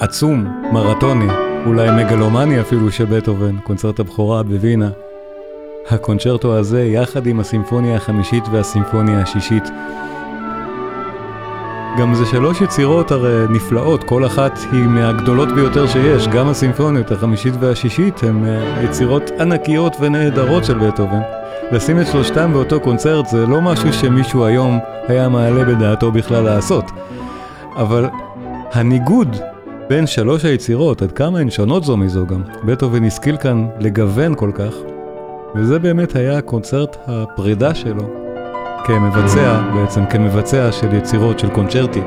עצום, 0.00 0.62
מרתוני, 0.72 1.28
אולי 1.66 2.04
מגלומני 2.04 2.60
אפילו 2.60 2.92
של 2.92 3.04
בטהובן, 3.04 3.58
קונצרט 3.58 4.00
הבכורה 4.00 4.42
בווינה. 4.42 4.90
הקונצ'רטו 5.90 6.58
הזה 6.58 6.82
יחד 6.82 7.26
עם 7.26 7.40
הסימפוניה 7.40 7.96
החמישית 7.96 8.44
והסימפוניה 8.52 9.20
השישית 9.20 9.64
גם 11.98 12.14
זה 12.14 12.26
שלוש 12.26 12.60
יצירות 12.60 13.10
הרי 13.10 13.46
נפלאות, 13.50 14.04
כל 14.04 14.26
אחת 14.26 14.58
היא 14.72 14.84
מהגדולות 14.84 15.48
ביותר 15.54 15.86
שיש, 15.86 16.28
גם 16.28 16.48
הסימפוניות 16.48 17.10
החמישית 17.10 17.54
והשישית 17.60 18.22
הן 18.22 18.44
אה, 18.46 18.82
יצירות 18.82 19.30
ענקיות 19.40 19.96
ונהדרות 20.00 20.64
של 20.64 20.78
בטהובן. 20.78 21.41
לשים 21.72 22.00
את 22.00 22.06
שלושתם 22.06 22.52
באותו 22.52 22.80
קונצרט 22.80 23.26
זה 23.26 23.46
לא 23.46 23.60
משהו 23.60 23.92
שמישהו 23.92 24.44
היום 24.44 24.78
היה 25.08 25.28
מעלה 25.28 25.64
בדעתו 25.64 26.12
בכלל 26.12 26.44
לעשות. 26.44 26.84
אבל 27.76 28.08
הניגוד 28.72 29.36
בין 29.88 30.06
שלוש 30.06 30.44
היצירות, 30.44 31.02
עד 31.02 31.12
כמה 31.12 31.38
הן 31.38 31.50
שונות 31.50 31.84
זו 31.84 31.96
מזו 31.96 32.26
גם, 32.26 32.42
בטהובן 32.64 33.04
השכיל 33.04 33.36
כאן 33.36 33.66
לגוון 33.80 34.34
כל 34.34 34.50
כך, 34.54 34.74
וזה 35.54 35.78
באמת 35.78 36.16
היה 36.16 36.40
קונצרט 36.40 36.96
הפרידה 37.06 37.74
שלו 37.74 38.10
כמבצע, 38.84 39.60
בעצם 39.74 40.06
כמבצע 40.06 40.72
של 40.72 40.94
יצירות 40.94 41.38
של 41.38 41.48
קונצ'רטי, 41.48 42.02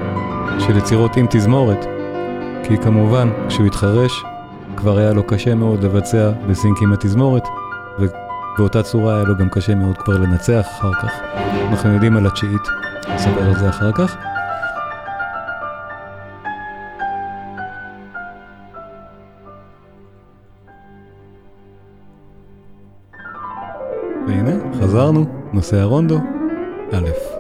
של 0.59 0.77
יצירות 0.77 1.17
עם 1.17 1.25
תזמורת. 1.29 1.85
כי 2.63 2.77
כמובן, 2.77 3.29
כשהוא 3.47 3.65
התחרש, 3.65 4.23
כבר 4.75 4.97
היה 4.97 5.13
לו 5.13 5.23
קשה 5.23 5.55
מאוד 5.55 5.83
לבצע 5.83 6.31
בסינק 6.49 6.81
עם 6.81 6.93
התזמורת, 6.93 7.43
ובאותה 8.55 8.83
צורה 8.83 9.15
היה 9.15 9.23
לו 9.23 9.37
גם 9.37 9.49
קשה 9.49 9.75
מאוד 9.75 9.97
כבר 9.97 10.17
לנצח 10.17 10.67
אחר 10.67 10.93
כך. 10.93 11.11
אנחנו 11.69 11.93
יודעים 11.93 12.17
על 12.17 12.27
התשיעית, 12.27 12.61
נספר 13.15 13.43
על 13.43 13.55
זה 13.55 13.69
אחר 13.69 13.91
כך. 13.91 14.17
והנה, 24.27 24.51
חזרנו, 24.81 25.25
נושא 25.53 25.77
הרונדו, 25.77 26.19
א'. 26.93 27.34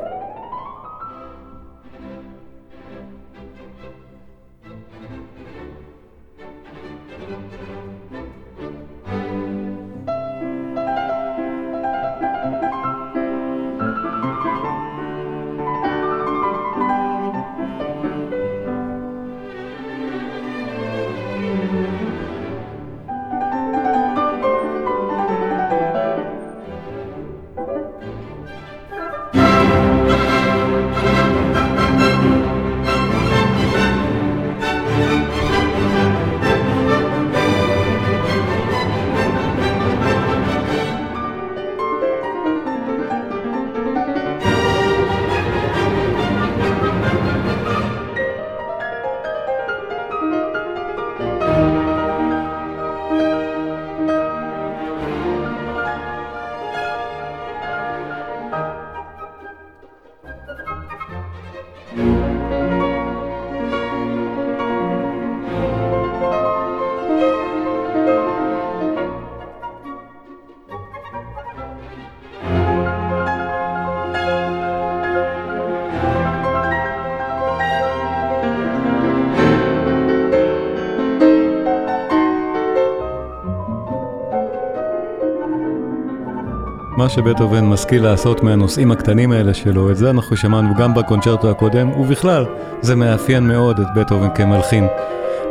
שבטהובן 87.15 87.65
משכיל 87.65 88.03
לעשות 88.03 88.43
מהנושאים 88.43 88.91
הקטנים 88.91 89.31
האלה 89.31 89.53
שלו, 89.53 89.91
את 89.91 89.97
זה 89.97 90.09
אנחנו 90.09 90.37
שמענו 90.37 90.75
גם 90.75 90.93
בקונצ'רטו 90.93 91.49
הקודם, 91.51 91.89
ובכלל, 91.91 92.45
זה 92.81 92.95
מאפיין 92.95 93.47
מאוד 93.47 93.79
את 93.79 93.87
בטהובן 93.95 94.29
כמלחין. 94.35 94.87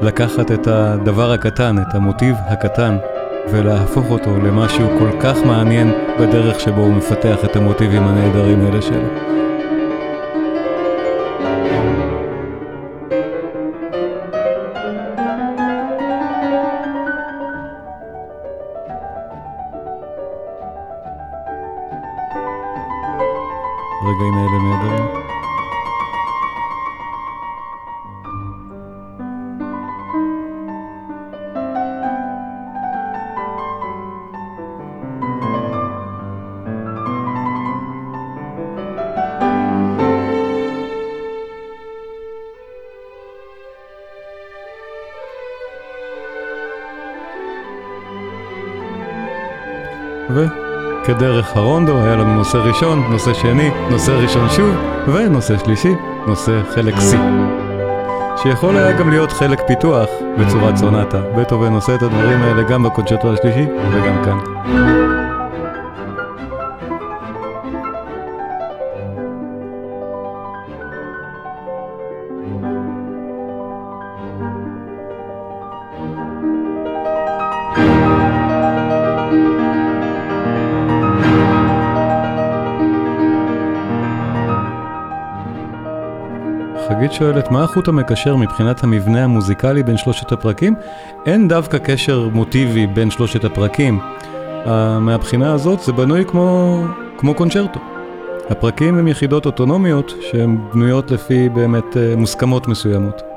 לקחת 0.02 0.52
את 0.52 0.66
הדבר 0.66 1.32
הקטן, 1.32 1.76
את 1.78 1.94
המוטיב 1.94 2.36
הקטן, 2.48 2.96
ולהפוך 3.50 4.10
אותו 4.10 4.36
למשהו 4.36 4.88
כל 4.98 5.10
כך 5.20 5.38
מעניין 5.46 5.92
בדרך 6.20 6.60
שבו 6.60 6.80
הוא 6.80 6.94
מפתח 6.94 7.44
את 7.44 7.56
המוטיבים 7.56 8.02
הנהדרים 8.02 8.64
האלה 8.64 8.82
שלו. 8.82 9.43
וכדרך 51.04 51.56
הרונדו 51.56 52.02
היה 52.02 52.16
לנו 52.16 52.34
נושא 52.34 52.56
ראשון, 52.56 53.02
נושא 53.10 53.34
שני, 53.34 53.70
נושא 53.90 54.10
ראשון 54.10 54.48
שוב, 54.50 54.74
ונושא 55.08 55.58
שלישי, 55.58 55.94
נושא 56.26 56.60
חלק 56.74 56.94
C. 56.94 57.16
שיכול 58.42 58.76
היה 58.76 58.98
גם 58.98 59.10
להיות 59.10 59.32
חלק 59.32 59.60
פיתוח 59.66 60.08
בצורת 60.38 60.76
סונטה. 60.76 61.20
בטהובן 61.36 61.72
עושה 61.72 61.94
את 61.94 62.02
הדברים 62.02 62.42
האלה 62.42 62.62
גם 62.62 62.82
בקונצ'רטו 62.82 63.32
השלישי 63.32 63.66
וגם 63.92 64.24
כאן. 64.24 64.38
שואלת, 87.18 87.50
מה 87.50 87.64
החוט 87.64 87.88
המקשר 87.88 88.36
מבחינת 88.36 88.84
המבנה 88.84 89.24
המוזיקלי 89.24 89.82
בין 89.82 89.96
שלושת 89.96 90.32
הפרקים? 90.32 90.74
אין 91.26 91.48
דווקא 91.48 91.78
קשר 91.78 92.28
מוטיבי 92.32 92.86
בין 92.86 93.10
שלושת 93.10 93.44
הפרקים. 93.44 94.00
Uh, 94.64 94.68
מהבחינה 95.00 95.52
הזאת 95.52 95.80
זה 95.80 95.92
בנוי 95.92 96.24
כמו, 96.24 96.78
כמו 97.18 97.34
קונצ'רטו. 97.34 97.80
הפרקים 98.50 98.98
הם 98.98 99.08
יחידות 99.08 99.46
אוטונומיות 99.46 100.14
שהן 100.20 100.58
בנויות 100.72 101.10
לפי 101.10 101.48
באמת 101.48 101.84
uh, 101.92 102.16
מוסכמות 102.16 102.68
מסוימות. 102.68 103.33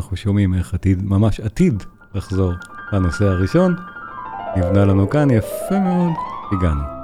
ואנחנו 0.00 0.16
שומעים 0.16 0.54
איך 0.54 0.74
עתיד, 0.74 1.02
ממש 1.04 1.40
עתיד 1.40 1.82
לחזור 2.14 2.52
לנושא 2.92 3.24
הראשון. 3.24 3.76
נבנה 4.56 4.84
לנו 4.84 5.10
כאן 5.10 5.30
יפה 5.30 5.78
מאוד, 5.80 6.12
הגענו. 6.52 6.99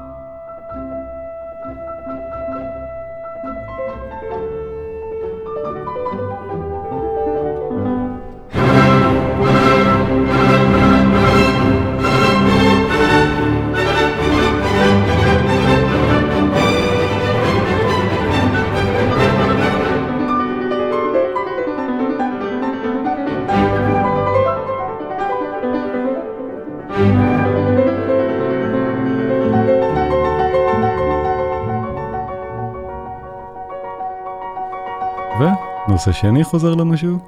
ונושא 36.06 36.20
שני 36.20 36.44
חוזר 36.44 36.74
לנו 36.74 36.96
שוב, 36.96 37.22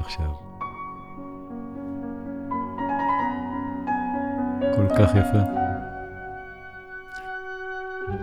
עכשיו. 0.00 0.26
כל 4.60 4.94
כך 4.98 5.10
יפה. 5.10 5.38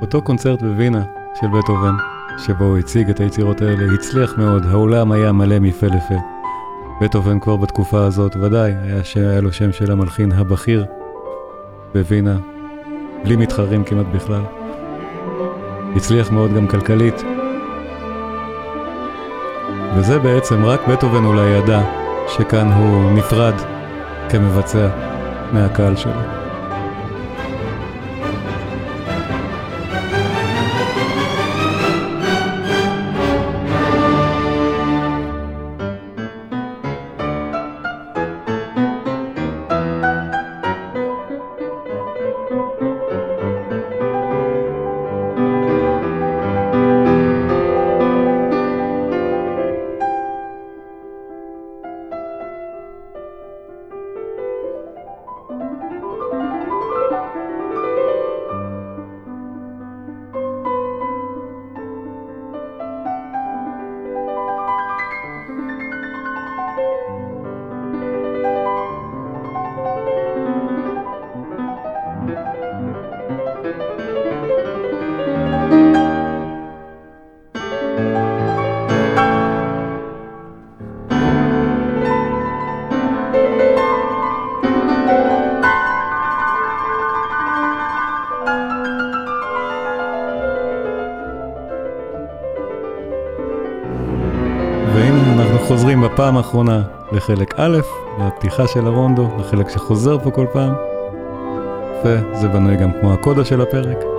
אותו 0.01 0.21
קונצרט 0.21 0.61
בווינה 0.61 1.03
של 1.41 1.47
בטהובן, 1.47 1.95
שבו 2.37 2.65
הוא 2.65 2.77
הציג 2.77 3.09
את 3.09 3.19
היצירות 3.19 3.61
האלה, 3.61 3.93
הצליח 3.93 4.37
מאוד, 4.37 4.65
האולם 4.65 5.11
היה 5.11 5.31
מלא 5.31 5.59
מפה 5.59 5.87
לפה. 5.87 6.15
בטהובן 7.01 7.39
כבר 7.39 7.55
בתקופה 7.55 8.05
הזאת, 8.05 8.35
ודאי, 8.35 8.71
היה, 8.71 9.01
היה 9.15 9.41
לו 9.41 9.53
שם 9.53 9.71
של 9.71 9.91
המלחין 9.91 10.31
הבכיר 10.31 10.85
בווינה, 11.93 12.37
בלי 13.23 13.35
מתחרים 13.35 13.83
כמעט 13.83 14.05
בכלל. 14.13 14.43
הצליח 15.95 16.31
מאוד 16.31 16.53
גם 16.53 16.67
כלכלית, 16.67 17.23
וזה 19.95 20.19
בעצם 20.19 20.65
רק 20.65 20.87
בטהובן 20.87 21.25
אולי 21.25 21.49
ידע 21.49 21.81
שכאן 22.27 22.71
הוא 22.71 23.11
נפרד 23.11 23.53
כמבצע 24.29 24.87
מהקהל 25.51 25.95
שלו. 25.95 26.44
והנה 94.95 95.33
אנחנו 95.33 95.59
חוזרים 95.59 96.01
בפעם 96.01 96.37
האחרונה 96.37 96.81
לחלק 97.11 97.53
א', 97.57 97.77
בפתיחה 98.19 98.67
של 98.67 98.87
הרונדו, 98.87 99.29
החלק 99.39 99.69
שחוזר 99.69 100.19
פה 100.19 100.31
כל 100.31 100.45
פעם. 100.53 100.73
וזה 102.03 102.47
בנוי 102.47 102.75
גם 102.75 102.91
כמו 103.01 103.13
הקודה 103.13 103.45
של 103.45 103.61
הפרק. 103.61 104.14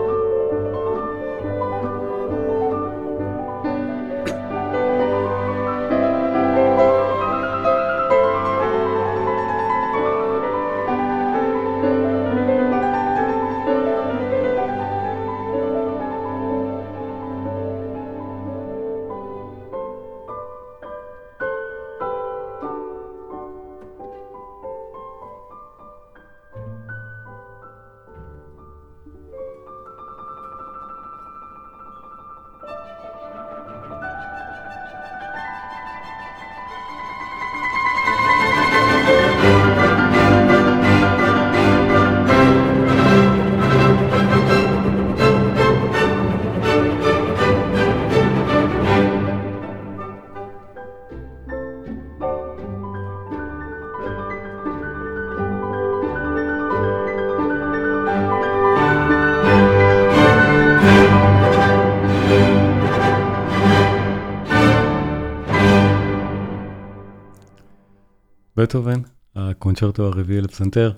בטהובן, 68.66 69.00
הקונצ'רטו 69.36 70.06
הרביעי 70.06 70.40
לפסנתר, 70.40 70.92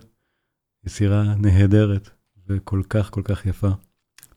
יצירה 0.87 1.23
נהדרת 1.37 2.11
וכל 2.49 2.83
כך 2.89 3.11
כל 3.11 3.23
כך 3.25 3.47
יפה. 3.47 3.69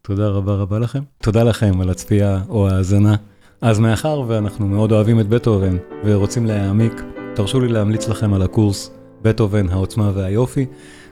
תודה 0.01 0.27
רבה 0.27 0.55
רבה 0.55 0.79
לכם. 0.79 0.99
תודה 1.23 1.43
לכם 1.43 1.81
על 1.81 1.89
הצפייה 1.89 2.41
או 2.49 2.69
ההאזנה. 2.69 3.15
אז 3.61 3.79
מאחר 3.79 4.23
ואנחנו 4.27 4.67
מאוד 4.67 4.91
אוהבים 4.91 5.19
את 5.19 5.27
בטהובן 5.27 5.77
ורוצים 6.05 6.45
להעמיק, 6.45 6.93
תרשו 7.35 7.59
לי 7.59 7.67
להמליץ 7.67 8.07
לכם 8.07 8.33
על 8.33 8.41
הקורס 8.41 8.91
בטהובן, 9.21 9.69
העוצמה 9.69 10.11
והיופי. 10.15 10.65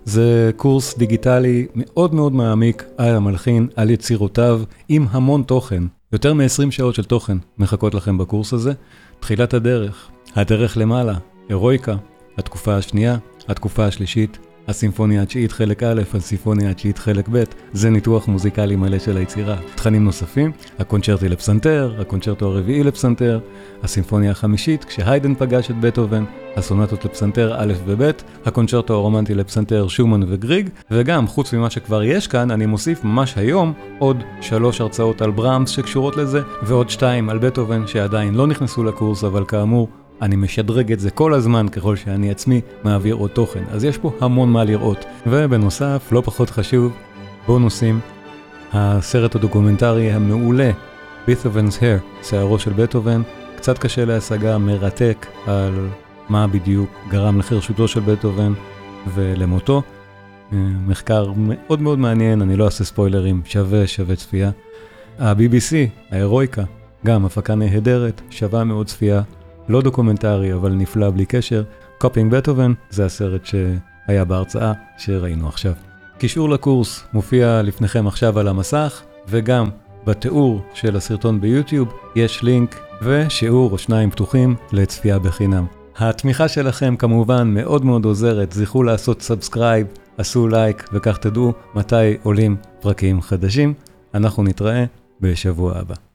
זה 0.06 0.52
קורס 0.56 0.98
דיגיטלי 0.98 1.68
מאוד 1.76 2.14
מאוד 2.14 2.34
מעמיק 2.34 2.86
על 2.98 3.16
המלחין, 3.16 3.68
על 3.76 3.90
יצירותיו, 3.90 4.62
עם 4.90 5.06
המון 5.12 5.44
תוכן. 5.44 5.84
יותר 6.12 6.34
מ-20 6.34 6.72
שעות 6.72 6.96
של 6.96 7.04
תוכן 7.04 7.38
מחכות 7.58 7.94
לכם 7.94 8.18
בקורס 8.18 8.54
הזה. 8.54 8.74
תחילת 9.20 9.54
הדרך, 9.54 10.10
הדרך 10.36 10.78
למעלה, 10.78 11.14
הירואיקה, 11.50 11.96
התקופה 12.40 12.76
השנייה, 12.76 13.18
התקופה 13.48 13.86
השלישית, 13.86 14.38
הסימפוניה 14.68 15.22
התשיעית 15.22 15.52
חלק 15.52 15.84
א', 15.84 16.02
הסימפוניה 16.14 16.70
התשיעית 16.70 16.98
חלק 16.98 17.30
ב', 17.32 17.44
זה 17.74 17.90
ניתוח 17.90 18.28
מוזיקלי 18.28 18.76
מלא 18.76 19.00
של 19.00 19.18
היצירה. 19.18 19.58
תכנים 19.76 20.04
נוספים, 20.06 20.52
הקונצ'רטי 20.80 21.30
לפסנתר, 21.30 21.96
הקונצ'רטו 22.00 22.46
הרביעי 22.46 22.84
לפסנתר, 22.84 23.40
הסימפוניה 23.84 24.32
החמישית, 24.32 24.84
כשהיידן 24.84 25.36
פגש 25.36 25.72
את 25.72 25.80
בטהובן, 25.80 26.24
הסונטות 26.56 27.06
לפסנתר 27.06 27.56
א' 27.58 27.74
וב', 27.86 28.12
הקונצ'רטו 28.46 28.94
הרומנטי 28.94 29.36
לפסנתר 29.36 29.88
שומן 29.88 30.24
וגריג, 30.28 30.70
וגם, 30.92 31.28
חוץ 31.28 31.54
ממה 31.54 31.70
שכבר 31.70 32.04
יש 32.04 32.28
כאן, 32.28 32.52
אני 32.52 32.66
מוסיף 32.66 33.04
ממש 33.04 33.34
היום 33.38 33.74
עוד 34.00 34.24
שלוש 34.42 34.82
הרצאות 34.82 35.22
על 35.22 35.32
בראמס 35.32 35.70
שקשורות 35.70 36.18
לזה, 36.18 36.42
ועוד 36.64 36.90
שתיים 36.90 37.30
על 37.30 37.38
בטהובן 37.38 37.88
שעדיין 37.88 38.36
לא 38.36 38.48
נכנסו 38.48 38.84
לקורס, 38.84 39.24
אבל 39.24 39.46
כאמור, 39.48 39.90
אני 40.22 40.36
משדרג 40.36 40.92
את 40.92 41.00
זה 41.00 41.12
כל 41.12 41.34
הזמן 41.34 41.68
ככל 41.68 41.96
שאני 41.96 42.32
עצמי 42.32 42.62
מעביר 42.84 43.16
עוד 43.16 43.30
תוכן, 43.30 43.64
אז 43.72 43.84
יש 43.84 43.98
פה 43.98 44.14
המון 44.22 44.52
מה 44.52 44.64
לראות. 44.64 45.06
ובנוסף, 45.28 46.10
לא 46.12 46.22
פחות 46.26 46.50
חשוב, 46.50 46.94
בונוסים, 47.48 48.00
הסרט 48.74 49.36
הדוקומנטרי 49.36 50.12
המעולה, 50.12 50.72
בית'ובנ's 51.28 51.80
Hair, 51.80 52.28
שערו 52.30 52.60
של 52.60 52.74
בטהובן, 52.74 53.22
קצת 53.56 53.78
קשה 53.78 54.06
להשגה, 54.06 54.58
מרתק 54.58 55.28
על 55.48 55.88
מה 56.30 56.48
בדיוק 56.48 56.90
גרם 57.10 57.40
לחרשותו 57.40 57.88
של 57.88 58.00
בטהובן 58.00 58.54
ולמותו. 59.14 59.82
אה, 60.54 60.58
מחקר 60.88 61.32
מאוד 61.38 61.82
מאוד 61.82 62.00
מעניין, 62.00 62.42
אני 62.42 62.56
לא 62.56 62.66
אעשה 62.66 62.84
ספוילרים, 62.84 63.42
שווה 63.46 63.88
שווה 63.88 64.16
צפייה. 64.16 64.52
ה-BBC, 65.20 65.76
האירואיקה, 66.12 66.64
גם 67.06 67.26
הפקה 67.26 67.56
נהדרת, 67.56 68.22
שווה 68.30 68.64
מאוד 68.64 68.88
צפייה. 68.88 69.22
לא 69.70 69.82
דוקומנטרי, 69.82 70.54
אבל 70.54 70.72
נפלא 70.72 71.10
בלי 71.10 71.26
קשר. 71.26 71.64
Copying 71.98 72.32
Beethoven 72.32 72.74
זה 72.90 73.06
הסרט 73.06 73.46
שהיה 73.46 74.26
בהרצאה 74.26 74.74
שראינו 74.98 75.48
עכשיו. 75.48 75.74
קישור 76.18 76.50
לקורס 76.50 77.04
מופיע 77.14 77.62
לפניכם 77.62 78.08
עכשיו 78.08 78.40
על 78.40 78.48
המסך, 78.48 79.02
וגם 79.28 79.70
בתיאור 80.06 80.62
של 80.74 80.96
הסרטון 80.96 81.42
ביוטיוב 81.42 81.94
יש 82.16 82.44
לינק 82.44 82.80
ושיעור 83.02 83.72
או 83.72 83.78
שניים 83.78 84.12
פתוחים 84.12 84.56
לצפייה 84.72 85.20
בחינם. 85.20 85.66
התמיכה 85.98 86.48
שלכם 86.48 86.96
כמובן 86.96 87.48
מאוד 87.54 87.86
מאוד 87.86 88.06
עוזרת, 88.06 88.52
זכרו 88.52 88.84
לעשות 88.84 89.22
subscribe, 89.22 89.88
עשו 90.18 90.48
לייק 90.48 90.90
וכך 90.94 91.18
תדעו 91.18 91.54
מתי 91.76 92.18
עולים 92.24 92.56
פרקים 92.82 93.22
חדשים. 93.22 93.74
אנחנו 94.14 94.44
נתראה 94.44 94.86
בשבוע 95.22 95.78
הבא. 95.78 96.09